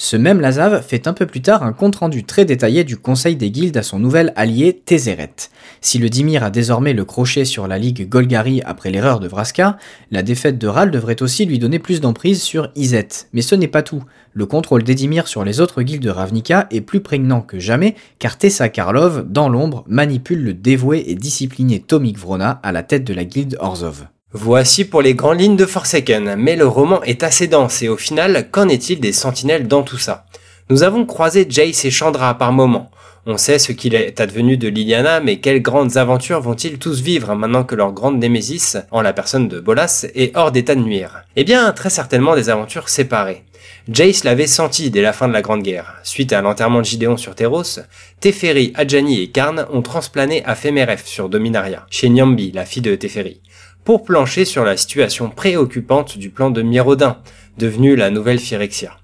Ce 0.00 0.16
même 0.16 0.40
Lazav 0.40 0.80
fait 0.86 1.08
un 1.08 1.12
peu 1.12 1.26
plus 1.26 1.42
tard 1.42 1.64
un 1.64 1.72
compte-rendu 1.72 2.22
très 2.22 2.44
détaillé 2.44 2.84
du 2.84 2.96
conseil 2.96 3.34
des 3.34 3.50
guildes 3.50 3.76
à 3.76 3.82
son 3.82 3.98
nouvel 3.98 4.32
allié 4.36 4.72
Tézéret. 4.72 5.34
Si 5.80 5.98
le 5.98 6.08
Dimir 6.08 6.44
a 6.44 6.50
désormais 6.50 6.92
le 6.92 7.04
crochet 7.04 7.44
sur 7.44 7.66
la 7.66 7.78
ligue 7.78 8.08
Golgari 8.08 8.62
après 8.64 8.92
l'erreur 8.92 9.18
de 9.18 9.26
Vraska, 9.26 9.76
la 10.12 10.22
défaite 10.22 10.56
de 10.56 10.68
Ral 10.68 10.92
devrait 10.92 11.20
aussi 11.20 11.46
lui 11.46 11.58
donner 11.58 11.80
plus 11.80 12.00
d'emprise 12.00 12.40
sur 12.40 12.70
Izet. 12.76 13.08
Mais 13.32 13.42
ce 13.42 13.56
n'est 13.56 13.66
pas 13.66 13.82
tout. 13.82 14.04
Le 14.34 14.46
contrôle 14.46 14.84
d'Edimir 14.84 15.26
sur 15.26 15.42
les 15.42 15.60
autres 15.60 15.82
guildes 15.82 16.04
de 16.04 16.10
Ravnica 16.10 16.68
est 16.70 16.80
plus 16.80 17.00
prégnant 17.00 17.40
que 17.40 17.58
jamais, 17.58 17.96
car 18.20 18.38
Tessa 18.38 18.68
Karlov, 18.68 19.24
dans 19.28 19.48
l'ombre, 19.48 19.84
manipule 19.88 20.44
le 20.44 20.54
dévoué 20.54 21.06
et 21.08 21.16
discipliné 21.16 21.80
Tomik 21.80 22.18
Vrona 22.18 22.60
à 22.62 22.70
la 22.70 22.84
tête 22.84 23.02
de 23.02 23.14
la 23.14 23.24
guilde 23.24 23.56
Orzov. 23.58 24.06
Voici 24.34 24.84
pour 24.84 25.00
les 25.00 25.14
grandes 25.14 25.40
lignes 25.40 25.56
de 25.56 25.64
Forsaken, 25.64 26.34
mais 26.36 26.54
le 26.54 26.66
roman 26.66 27.02
est 27.02 27.22
assez 27.22 27.46
dense 27.46 27.80
et 27.80 27.88
au 27.88 27.96
final, 27.96 28.50
qu'en 28.50 28.68
est-il 28.68 29.00
des 29.00 29.14
sentinelles 29.14 29.66
dans 29.66 29.82
tout 29.82 29.96
ça? 29.96 30.26
Nous 30.68 30.82
avons 30.82 31.06
croisé 31.06 31.46
Jace 31.48 31.86
et 31.86 31.90
Chandra 31.90 32.36
par 32.36 32.52
moments. 32.52 32.90
On 33.24 33.38
sait 33.38 33.58
ce 33.58 33.72
qu'il 33.72 33.94
est 33.94 34.20
advenu 34.20 34.58
de 34.58 34.68
Liliana, 34.68 35.20
mais 35.20 35.38
quelles 35.38 35.62
grandes 35.62 35.96
aventures 35.96 36.42
vont-ils 36.42 36.78
tous 36.78 37.00
vivre 37.00 37.34
maintenant 37.34 37.64
que 37.64 37.74
leur 37.74 37.92
grande 37.92 38.18
némésis, 38.18 38.76
en 38.90 39.00
la 39.00 39.14
personne 39.14 39.48
de 39.48 39.60
Bolas, 39.60 40.04
est 40.14 40.36
hors 40.36 40.52
d'état 40.52 40.74
de 40.74 40.82
nuire? 40.82 41.24
Eh 41.34 41.44
bien, 41.44 41.72
très 41.72 41.88
certainement 41.88 42.36
des 42.36 42.50
aventures 42.50 42.90
séparées. 42.90 43.44
Jace 43.90 44.24
l'avait 44.24 44.46
senti 44.46 44.90
dès 44.90 45.00
la 45.00 45.14
fin 45.14 45.28
de 45.28 45.32
la 45.32 45.40
Grande 45.40 45.62
Guerre. 45.62 45.94
Suite 46.02 46.34
à 46.34 46.42
l'enterrement 46.42 46.80
de 46.80 46.84
Gideon 46.84 47.16
sur 47.16 47.34
Teros, 47.34 47.80
Teferi, 48.20 48.74
Adjani 48.74 49.22
et 49.22 49.30
Karn 49.30 49.64
ont 49.72 49.80
transplané 49.80 50.44
à 50.44 50.54
Femeref 50.54 51.06
sur 51.06 51.30
Dominaria, 51.30 51.86
chez 51.88 52.10
Nyambi, 52.10 52.52
la 52.52 52.66
fille 52.66 52.82
de 52.82 52.94
Teferi 52.94 53.40
pour 53.88 54.04
plancher 54.04 54.44
sur 54.44 54.66
la 54.66 54.76
situation 54.76 55.30
préoccupante 55.30 56.18
du 56.18 56.28
plan 56.28 56.50
de 56.50 56.60
Mirodin, 56.60 57.16
devenu 57.56 57.96
la 57.96 58.10
nouvelle 58.10 58.38
Phyrexia. 58.38 58.98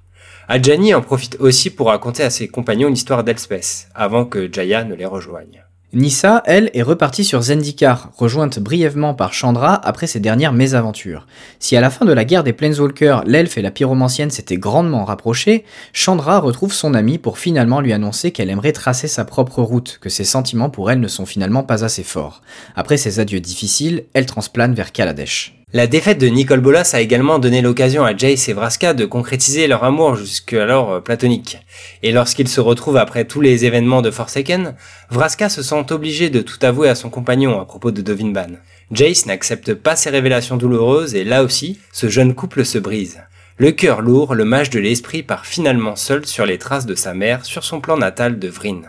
Adjani 0.47 0.93
en 0.93 1.01
profite 1.01 1.39
aussi 1.41 1.71
pour 1.71 1.87
raconter 1.87 2.23
à 2.23 2.29
ses 2.29 2.49
compagnons 2.49 2.91
l'histoire 2.91 3.25
d'Elspeth, 3.25 3.89
avant 3.95 4.27
que 4.27 4.53
Jaya 4.53 4.85
ne 4.85 4.95
les 4.95 5.07
rejoigne. 5.07 5.64
Nissa, 5.95 6.43
elle, 6.45 6.71
est 6.75 6.83
repartie 6.83 7.23
sur 7.23 7.41
Zendikar, 7.41 8.11
rejointe 8.17 8.59
brièvement 8.59 9.15
par 9.15 9.33
Chandra 9.33 9.75
après 9.87 10.09
ses 10.09 10.19
dernières 10.19 10.53
mésaventures. 10.53 11.29
Si 11.61 11.77
à 11.77 11.81
la 11.81 11.89
fin 11.89 12.05
de 12.05 12.13
la 12.13 12.25
guerre 12.25 12.43
des 12.43 12.53
Planeswalkers, 12.53 13.23
l'elfe 13.27 13.59
et 13.59 13.63
la 13.63 13.71
pyromancienne 13.71 14.33
s'étaient 14.33 14.57
grandement 14.57 15.05
rapprochés, 15.05 15.65
Chandra 15.93 16.41
retrouve 16.41 16.73
son 16.73 16.95
amie 16.95 17.19
pour 17.19 17.39
finalement 17.39 17.81
lui 17.81 17.93
annoncer 17.93 18.33
qu'elle 18.33 18.51
aimerait 18.51 18.73
tracer 18.73 19.07
sa 19.07 19.25
propre 19.25 19.63
route, 19.63 19.99
que 20.01 20.09
ses 20.09 20.25
sentiments 20.25 20.69
pour 20.69 20.91
elle 20.91 20.99
ne 20.99 21.07
sont 21.07 21.27
finalement 21.27 21.63
pas 21.63 21.85
assez 21.85 22.03
forts. 22.03 22.43
Après 22.75 22.97
ces 22.97 23.21
adieux 23.21 23.41
difficiles, 23.41 24.05
elle 24.15 24.27
transplane 24.27 24.75
vers 24.75 24.91
Kaladesh. 24.91 25.64
La 25.77 25.89
défaite 25.89 26.21
de 26.21 26.29
Nicole 26.29 26.61
Bolas 26.61 26.93
a 26.93 27.01
également 27.01 27.41
donné 27.41 27.61
l'occasion 27.61 28.05
à 28.05 28.17
Jace 28.17 28.49
et 28.49 28.53
Vraska 28.53 28.95
de 28.95 29.07
concrétiser 29.07 29.67
leur 29.67 29.83
amour 29.83 30.15
jusqu'alors 30.15 30.93
euh, 30.93 31.01
platonique. 31.01 31.59
Et 32.05 32.13
lorsqu'ils 32.13 32.47
se 32.47 32.61
retrouvent 32.61 32.97
après 32.97 33.25
tous 33.25 33.41
les 33.41 33.65
événements 33.65 34.01
de 34.01 34.13
Forsaken, 34.13 34.77
Vraska 35.11 35.49
se 35.49 35.65
sent 35.65 35.87
obligé 35.91 36.31
de 36.31 36.43
tout 36.43 36.59
avouer 36.63 36.89
à 36.89 36.95
son 36.95 37.11
compagnon 37.11 37.61
à 37.61 37.65
propos 37.65 37.91
de 37.91 38.03
Dovinban. 38.03 38.53
Jace 38.93 39.27
n'accepte 39.27 39.75
pas 39.75 39.97
ces 39.97 40.11
révélations 40.11 40.57
douloureuses 40.57 41.17
et 41.17 41.25
là 41.25 41.43
aussi, 41.43 41.81
ce 41.93 42.09
jeune 42.09 42.37
couple 42.37 42.65
se 42.65 42.79
brise. 42.79 43.23
Le 43.57 43.73
cœur 43.73 44.01
lourd, 44.01 44.37
le 44.37 44.45
mage 44.45 44.71
de 44.71 44.79
l'esprit 44.79 45.25
part 45.25 45.45
finalement 45.45 45.97
seul 45.97 46.25
sur 46.25 46.47
les 46.47 46.59
traces 46.59 46.87
de 46.87 46.95
sa 46.95 47.15
mère 47.15 47.45
sur 47.45 47.65
son 47.65 47.81
plan 47.81 47.97
natal 47.97 48.39
de 48.39 48.47
Vryn. 48.47 48.83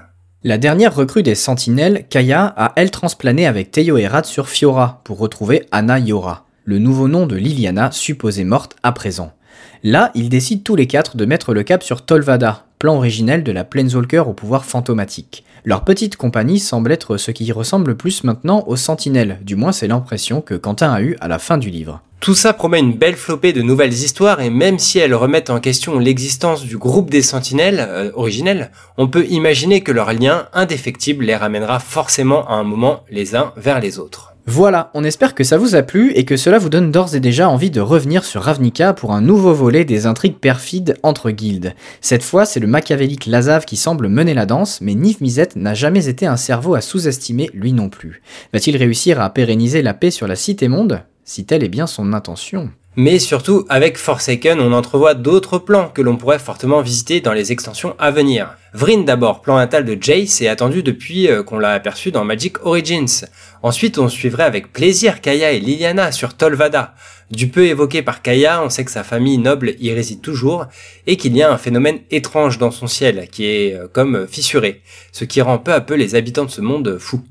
La 0.43 0.59
dernière 0.59 0.93
recrue 0.93 1.23
des 1.23 1.33
Sentinelles, 1.33 2.05
Kaya, 2.11 2.53
a 2.55 2.73
elle 2.75 2.91
transplané 2.91 3.47
avec 3.47 3.71
Teyo 3.71 3.97
Erat 3.97 4.25
sur 4.25 4.47
Fiora 4.47 5.01
pour 5.03 5.17
retrouver 5.17 5.65
Anna 5.71 5.97
Yora 5.97 6.44
le 6.65 6.79
nouveau 6.79 7.07
nom 7.07 7.27
de 7.27 7.35
Liliana, 7.35 7.91
supposée 7.91 8.43
morte 8.43 8.75
à 8.83 8.91
présent. 8.91 9.31
Là, 9.83 10.11
ils 10.15 10.29
décident 10.29 10.61
tous 10.63 10.75
les 10.75 10.87
quatre 10.87 11.15
de 11.15 11.25
mettre 11.25 11.53
le 11.53 11.63
cap 11.63 11.83
sur 11.83 12.03
Tolvada, 12.03 12.65
plan 12.79 12.97
originel 12.97 13.43
de 13.43 13.51
la 13.51 13.63
Planeswalker 13.63 14.23
au 14.27 14.33
pouvoir 14.33 14.65
fantomatique. 14.65 15.45
Leur 15.63 15.83
petite 15.83 16.15
compagnie 16.15 16.59
semble 16.59 16.91
être 16.91 17.17
ce 17.17 17.31
qui 17.31 17.51
ressemble 17.51 17.91
le 17.91 17.97
plus 17.97 18.23
maintenant 18.23 18.63
aux 18.67 18.75
Sentinelles, 18.75 19.39
du 19.43 19.55
moins 19.55 19.71
c'est 19.71 19.87
l'impression 19.87 20.41
que 20.41 20.55
Quentin 20.55 20.91
a 20.91 21.01
eue 21.01 21.15
à 21.21 21.27
la 21.27 21.39
fin 21.39 21.57
du 21.57 21.69
livre. 21.69 22.01
Tout 22.19 22.33
ça 22.33 22.53
promet 22.53 22.79
une 22.79 22.97
belle 22.97 23.15
flopée 23.15 23.53
de 23.53 23.61
nouvelles 23.61 23.93
histoires 23.93 24.41
et 24.41 24.49
même 24.49 24.79
si 24.79 24.97
elles 24.97 25.13
remettent 25.13 25.51
en 25.51 25.59
question 25.59 25.99
l'existence 25.99 26.63
du 26.63 26.77
groupe 26.77 27.11
des 27.11 27.21
sentinelles 27.21 27.85
euh, 27.87 28.11
originels, 28.15 28.71
on 28.97 29.07
peut 29.07 29.25
imaginer 29.27 29.81
que 29.81 29.91
leur 29.91 30.11
lien 30.13 30.47
indéfectible 30.53 31.25
les 31.25 31.35
ramènera 31.35 31.79
forcément 31.79 32.47
à 32.47 32.53
un 32.53 32.63
moment 32.63 33.03
les 33.11 33.35
uns 33.35 33.53
vers 33.57 33.79
les 33.79 33.99
autres. 33.99 34.34
Voilà, 34.47 34.91
on 34.93 35.03
espère 35.03 35.33
que 35.33 35.43
ça 35.43 35.57
vous 35.57 35.73
a 35.73 35.81
plu 35.81 36.11
et 36.13 36.23
que 36.23 36.37
cela 36.37 36.59
vous 36.59 36.69
donne 36.69 36.91
d'ores 36.91 37.15
et 37.15 37.19
déjà 37.19 37.49
envie 37.49 37.71
de 37.71 37.81
revenir 37.81 38.23
sur 38.23 38.43
Ravnica 38.43 38.93
pour 38.93 39.11
un 39.11 39.21
nouveau 39.21 39.55
volet 39.55 39.85
des 39.85 40.05
intrigues 40.05 40.37
perfides 40.37 40.97
entre 41.01 41.31
guildes. 41.31 41.73
Cette 41.99 42.21
fois, 42.21 42.45
c'est 42.45 42.59
le 42.59 42.67
machiavélique 42.67 43.25
Lazav 43.25 43.65
qui 43.65 43.75
semble 43.75 44.07
mener 44.07 44.35
la 44.35 44.45
danse, 44.45 44.81
mais 44.81 44.93
Niv 44.93 45.17
Mizzet 45.19 45.49
n'a 45.55 45.73
jamais 45.73 46.07
été 46.07 46.27
un 46.27 46.37
cerveau 46.37 46.75
à 46.75 46.81
sous-estimer 46.81 47.49
lui 47.55 47.73
non 47.73 47.89
plus. 47.89 48.21
Va-t-il 48.53 48.77
réussir 48.77 49.19
à 49.19 49.31
pérenniser 49.31 49.81
la 49.81 49.95
paix 49.95 50.11
sur 50.11 50.27
la 50.27 50.35
cité 50.35 50.67
monde? 50.67 51.01
Si 51.23 51.45
telle 51.45 51.63
est 51.63 51.69
bien 51.69 51.87
son 51.87 52.13
intention. 52.13 52.69
Mais 52.97 53.19
surtout, 53.19 53.65
avec 53.67 53.97
Forsaken, 53.97 54.61
on 54.61 54.71
entrevoit 54.71 55.15
d'autres 55.15 55.57
plans 55.57 55.89
que 55.89 56.01
l'on 56.01 56.15
pourrait 56.15 56.39
fortement 56.39 56.81
visiter 56.81 57.19
dans 57.19 57.33
les 57.33 57.51
extensions 57.51 57.93
à 57.99 58.09
venir. 58.09 58.55
Vryn 58.73 59.03
d'abord, 59.03 59.41
plan 59.41 59.57
natal 59.57 59.83
de 59.83 59.97
Jace 59.99 60.41
est 60.41 60.47
attendu 60.47 60.81
depuis 60.81 61.27
euh, 61.27 61.43
qu'on 61.43 61.59
l'a 61.59 61.71
aperçu 61.71 62.11
dans 62.11 62.23
Magic 62.23 62.65
Origins. 62.65 63.25
Ensuite, 63.63 63.97
on 63.97 64.07
suivrait 64.07 64.43
avec 64.43 64.71
plaisir 64.71 65.19
Kaya 65.19 65.51
et 65.51 65.59
Liliana 65.59 66.13
sur 66.13 66.35
Tolvada. 66.35 66.93
Du 67.31 67.49
peu 67.49 67.65
évoqué 67.65 68.01
par 68.01 68.21
Kaya, 68.21 68.63
on 68.63 68.69
sait 68.69 68.85
que 68.85 68.91
sa 68.91 69.03
famille 69.03 69.39
noble 69.39 69.75
y 69.79 69.91
réside 69.91 70.21
toujours 70.21 70.67
et 71.05 71.17
qu'il 71.17 71.35
y 71.35 71.43
a 71.43 71.51
un 71.51 71.57
phénomène 71.57 71.99
étrange 72.11 72.59
dans 72.59 72.71
son 72.71 72.87
ciel 72.87 73.27
qui 73.29 73.45
est 73.45 73.73
euh, 73.73 73.87
comme 73.91 74.25
fissuré, 74.25 74.81
ce 75.11 75.25
qui 75.25 75.41
rend 75.41 75.57
peu 75.57 75.73
à 75.73 75.81
peu 75.81 75.95
les 75.95 76.15
habitants 76.15 76.45
de 76.45 76.51
ce 76.51 76.61
monde 76.61 76.97
fous. 76.97 77.23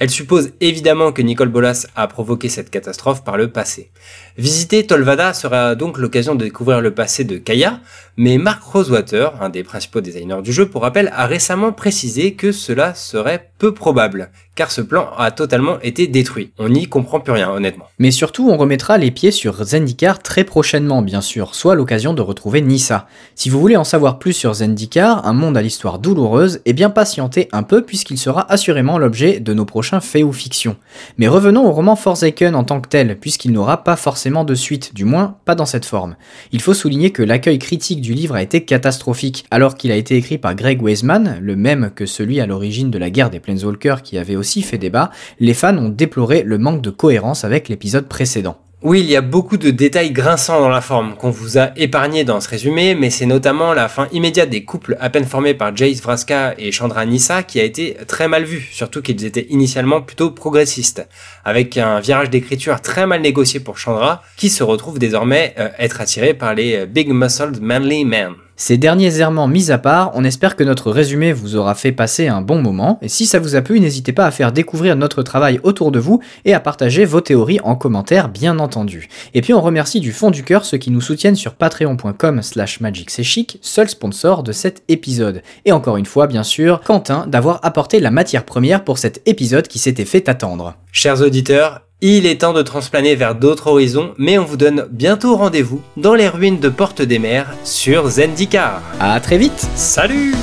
Elle 0.00 0.10
suppose 0.10 0.50
évidemment 0.60 1.12
que 1.12 1.22
Nicole 1.22 1.50
Bolas 1.50 1.86
a 1.94 2.08
provoqué 2.08 2.48
cette 2.48 2.68
catastrophe 2.68 3.22
par 3.22 3.36
le 3.36 3.52
passé. 3.52 3.90
Visiter 4.36 4.84
Tolvada 4.84 5.32
sera 5.32 5.76
donc 5.76 5.98
l'occasion 5.98 6.34
de 6.34 6.42
découvrir 6.42 6.80
le 6.80 6.92
passé 6.92 7.22
de 7.22 7.38
Kaya, 7.38 7.78
mais 8.16 8.36
Mark 8.38 8.60
Rosewater, 8.64 9.40
un 9.40 9.50
des 9.50 9.62
principaux 9.62 10.00
designers 10.00 10.42
du 10.42 10.52
jeu 10.52 10.66
pour 10.66 10.82
rappel, 10.82 11.12
a 11.14 11.26
récemment 11.26 11.70
précisé 11.70 12.34
que 12.34 12.50
cela 12.50 12.94
serait 12.94 13.50
peu 13.58 13.72
probable, 13.72 14.30
car 14.56 14.72
ce 14.72 14.80
plan 14.80 15.10
a 15.16 15.30
totalement 15.30 15.80
été 15.80 16.08
détruit. 16.08 16.50
On 16.58 16.68
n'y 16.68 16.86
comprend 16.86 17.20
plus 17.20 17.32
rien, 17.32 17.50
honnêtement. 17.50 17.86
Mais 18.00 18.10
surtout, 18.10 18.50
on 18.50 18.56
remettra 18.56 18.98
les 18.98 19.12
pieds 19.12 19.30
sur 19.30 19.62
Zendikar 19.62 20.20
très 20.20 20.42
prochainement, 20.42 21.02
bien 21.02 21.20
sûr, 21.20 21.54
soit 21.54 21.76
l'occasion 21.76 22.14
de 22.14 22.22
retrouver 22.22 22.60
Nissa. 22.60 23.06
Si 23.36 23.48
vous 23.48 23.60
voulez 23.60 23.76
en 23.76 23.84
savoir 23.84 24.18
plus 24.18 24.32
sur 24.32 24.54
Zendikar, 24.54 25.24
un 25.24 25.32
monde 25.32 25.56
à 25.56 25.62
l'histoire 25.62 26.00
douloureuse, 26.00 26.60
eh 26.64 26.72
bien 26.72 26.90
patientez 26.90 27.48
un 27.52 27.62
peu 27.62 27.82
puisqu'il 27.82 28.18
sera 28.18 28.50
assurément 28.52 28.98
l'objet 28.98 29.38
de 29.38 29.54
nos 29.54 29.64
prochains 29.64 29.83
faits 30.00 30.24
ou 30.24 30.32
fictions. 30.32 30.76
Mais 31.18 31.28
revenons 31.28 31.66
au 31.66 31.72
roman 31.72 31.96
Forsaken 31.96 32.54
en 32.54 32.64
tant 32.64 32.80
que 32.80 32.88
tel, 32.88 33.18
puisqu'il 33.18 33.52
n'aura 33.52 33.84
pas 33.84 33.96
forcément 33.96 34.44
de 34.44 34.54
suite, 34.54 34.94
du 34.94 35.04
moins 35.04 35.36
pas 35.44 35.54
dans 35.54 35.66
cette 35.66 35.84
forme. 35.84 36.16
Il 36.52 36.60
faut 36.60 36.74
souligner 36.74 37.10
que 37.10 37.22
l'accueil 37.22 37.58
critique 37.58 38.00
du 38.00 38.14
livre 38.14 38.34
a 38.34 38.42
été 38.42 38.64
catastrophique, 38.64 39.44
alors 39.50 39.76
qu'il 39.76 39.92
a 39.92 39.96
été 39.96 40.16
écrit 40.16 40.38
par 40.38 40.54
Greg 40.54 40.82
Weisman, 40.82 41.38
le 41.40 41.56
même 41.56 41.90
que 41.94 42.06
celui 42.06 42.40
à 42.40 42.46
l'origine 42.46 42.90
de 42.90 42.98
la 42.98 43.10
guerre 43.10 43.30
des 43.30 43.40
Planeswalkers 43.40 44.02
qui 44.02 44.18
avait 44.18 44.36
aussi 44.36 44.62
fait 44.62 44.78
débat, 44.78 45.10
les 45.38 45.54
fans 45.54 45.76
ont 45.76 45.88
déploré 45.88 46.42
le 46.42 46.58
manque 46.58 46.82
de 46.82 46.90
cohérence 46.90 47.44
avec 47.44 47.68
l'épisode 47.68 48.08
précédent. 48.08 48.63
Oui, 48.84 49.00
il 49.00 49.06
y 49.06 49.16
a 49.16 49.22
beaucoup 49.22 49.56
de 49.56 49.70
détails 49.70 50.10
grinçants 50.10 50.60
dans 50.60 50.68
la 50.68 50.82
forme 50.82 51.14
qu'on 51.16 51.30
vous 51.30 51.56
a 51.56 51.70
épargné 51.74 52.22
dans 52.24 52.38
ce 52.42 52.50
résumé, 52.50 52.94
mais 52.94 53.08
c'est 53.08 53.24
notamment 53.24 53.72
la 53.72 53.88
fin 53.88 54.08
immédiate 54.12 54.50
des 54.50 54.64
couples 54.64 54.98
à 55.00 55.08
peine 55.08 55.24
formés 55.24 55.54
par 55.54 55.74
Jace 55.74 56.02
Vraska 56.02 56.54
et 56.58 56.70
Chandra 56.70 57.06
Nissa 57.06 57.42
qui 57.42 57.58
a 57.58 57.62
été 57.62 57.96
très 58.06 58.28
mal 58.28 58.44
vue, 58.44 58.68
surtout 58.72 59.00
qu'ils 59.00 59.24
étaient 59.24 59.46
initialement 59.48 60.02
plutôt 60.02 60.32
progressistes, 60.32 61.08
avec 61.46 61.78
un 61.78 61.98
virage 62.00 62.28
d'écriture 62.28 62.78
très 62.82 63.06
mal 63.06 63.22
négocié 63.22 63.58
pour 63.58 63.78
Chandra, 63.78 64.22
qui 64.36 64.50
se 64.50 64.62
retrouve 64.62 64.98
désormais 64.98 65.54
euh, 65.58 65.70
être 65.78 66.02
attiré 66.02 66.34
par 66.34 66.54
les 66.54 66.76
euh, 66.76 66.84
Big 66.84 67.08
Muscled 67.08 67.62
Manly 67.62 68.04
Men. 68.04 68.34
Ces 68.56 68.78
derniers 68.78 69.18
errements 69.18 69.48
mis 69.48 69.72
à 69.72 69.78
part, 69.78 70.12
on 70.14 70.22
espère 70.22 70.54
que 70.54 70.62
notre 70.62 70.92
résumé 70.92 71.32
vous 71.32 71.56
aura 71.56 71.74
fait 71.74 71.90
passer 71.90 72.28
un 72.28 72.40
bon 72.40 72.62
moment, 72.62 72.98
et 73.02 73.08
si 73.08 73.26
ça 73.26 73.40
vous 73.40 73.56
a 73.56 73.62
plu, 73.62 73.80
n'hésitez 73.80 74.12
pas 74.12 74.26
à 74.26 74.30
faire 74.30 74.52
découvrir 74.52 74.94
notre 74.94 75.22
travail 75.24 75.58
autour 75.64 75.90
de 75.90 75.98
vous 75.98 76.20
et 76.44 76.54
à 76.54 76.60
partager 76.60 77.04
vos 77.04 77.20
théories 77.20 77.58
en 77.64 77.74
commentaire, 77.74 78.28
bien 78.28 78.60
entendu. 78.60 79.08
Et 79.34 79.40
puis 79.40 79.52
on 79.54 79.60
remercie 79.60 79.98
du 79.98 80.12
fond 80.12 80.30
du 80.30 80.44
cœur 80.44 80.64
ceux 80.64 80.78
qui 80.78 80.92
nous 80.92 81.00
soutiennent 81.00 81.34
sur 81.34 81.54
patreon.com 81.54 82.42
slash 82.42 82.78
chic, 83.22 83.58
seul 83.60 83.88
sponsor 83.88 84.44
de 84.44 84.52
cet 84.52 84.84
épisode. 84.88 85.42
Et 85.64 85.72
encore 85.72 85.96
une 85.96 86.06
fois, 86.06 86.28
bien 86.28 86.44
sûr, 86.44 86.80
Quentin 86.80 87.26
d'avoir 87.26 87.58
apporté 87.64 87.98
la 87.98 88.12
matière 88.12 88.44
première 88.44 88.84
pour 88.84 88.98
cet 88.98 89.20
épisode 89.26 89.66
qui 89.66 89.80
s'était 89.80 90.04
fait 90.04 90.28
attendre. 90.28 90.76
Chers 90.92 91.22
auditeurs, 91.22 91.80
il 92.06 92.26
est 92.26 92.42
temps 92.42 92.52
de 92.52 92.60
transplaner 92.60 93.14
vers 93.14 93.34
d'autres 93.34 93.68
horizons, 93.68 94.12
mais 94.18 94.36
on 94.36 94.44
vous 94.44 94.58
donne 94.58 94.86
bientôt 94.90 95.36
rendez-vous 95.36 95.80
dans 95.96 96.14
les 96.14 96.28
ruines 96.28 96.60
de 96.60 96.68
Porte 96.68 97.00
des 97.00 97.18
Mers 97.18 97.54
sur 97.64 98.08
Zendikar. 98.08 98.82
A 99.00 99.18
très 99.20 99.38
vite 99.38 99.66
Salut 99.74 100.34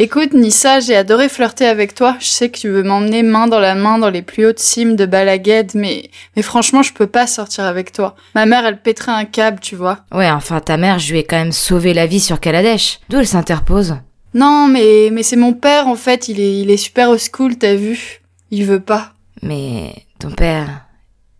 Écoute, 0.00 0.34
Nissa, 0.34 0.80
j'ai 0.80 0.96
adoré 0.96 1.28
flirter 1.28 1.66
avec 1.66 1.94
toi. 1.94 2.16
Je 2.18 2.26
sais 2.26 2.48
que 2.48 2.58
tu 2.58 2.68
veux 2.68 2.82
m'emmener 2.82 3.22
main 3.22 3.46
dans 3.46 3.60
la 3.60 3.76
main 3.76 3.98
dans 3.98 4.10
les 4.10 4.22
plus 4.22 4.44
hautes 4.44 4.58
cimes 4.58 4.96
de 4.96 5.06
Balagued, 5.06 5.70
mais, 5.76 6.10
mais 6.34 6.42
franchement, 6.42 6.82
je 6.82 6.92
peux 6.92 7.06
pas 7.06 7.28
sortir 7.28 7.62
avec 7.64 7.92
toi. 7.92 8.16
Ma 8.34 8.44
mère, 8.44 8.66
elle 8.66 8.82
pèterait 8.82 9.12
un 9.12 9.24
câble, 9.24 9.60
tu 9.60 9.76
vois. 9.76 10.00
Ouais, 10.12 10.28
enfin, 10.28 10.58
ta 10.58 10.76
mère, 10.76 10.98
je 10.98 11.12
lui 11.12 11.20
ai 11.20 11.24
quand 11.24 11.36
même 11.36 11.52
sauvé 11.52 11.94
la 11.94 12.06
vie 12.06 12.18
sur 12.18 12.40
Kaladesh. 12.40 12.98
D'où 13.08 13.18
elle 13.20 13.26
s'interpose? 13.28 13.94
Non, 14.34 14.66
mais, 14.66 15.10
mais 15.12 15.22
c'est 15.22 15.36
mon 15.36 15.52
père, 15.52 15.86
en 15.86 15.94
fait. 15.94 16.28
Il 16.28 16.40
est, 16.40 16.58
il 16.60 16.72
est 16.72 16.76
super 16.76 17.10
au 17.10 17.16
school, 17.16 17.56
t'as 17.56 17.76
vu? 17.76 18.20
Il 18.50 18.64
veut 18.64 18.80
pas. 18.80 19.12
Mais 19.42 19.94
ton 20.18 20.32
père, 20.32 20.86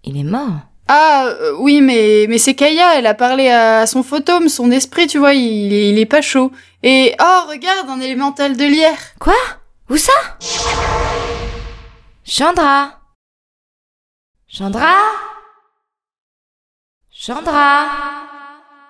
il 0.04 0.16
est 0.16 0.22
mort? 0.22 0.60
Ah, 0.86 1.26
euh, 1.26 1.54
oui, 1.58 1.80
mais, 1.80 2.26
mais 2.28 2.36
c'est 2.38 2.54
Kaya, 2.54 2.98
elle 2.98 3.06
a 3.06 3.14
parlé 3.14 3.48
à 3.48 3.86
son 3.86 4.02
photome, 4.02 4.48
son 4.48 4.70
esprit, 4.70 5.06
tu 5.06 5.18
vois, 5.18 5.32
il 5.32 5.72
il 5.72 5.98
est 5.98 6.06
pas 6.06 6.20
chaud. 6.20 6.52
Et, 6.82 7.14
oh, 7.20 7.40
regarde, 7.48 7.88
un 7.88 8.00
élémental 8.00 8.56
de 8.56 8.64
lierre. 8.64 8.98
Quoi? 9.18 9.34
Où 9.88 9.96
ça? 9.96 10.12
Chandra. 12.24 13.00
Chandra? 14.46 14.94
Chandra? 17.10 18.33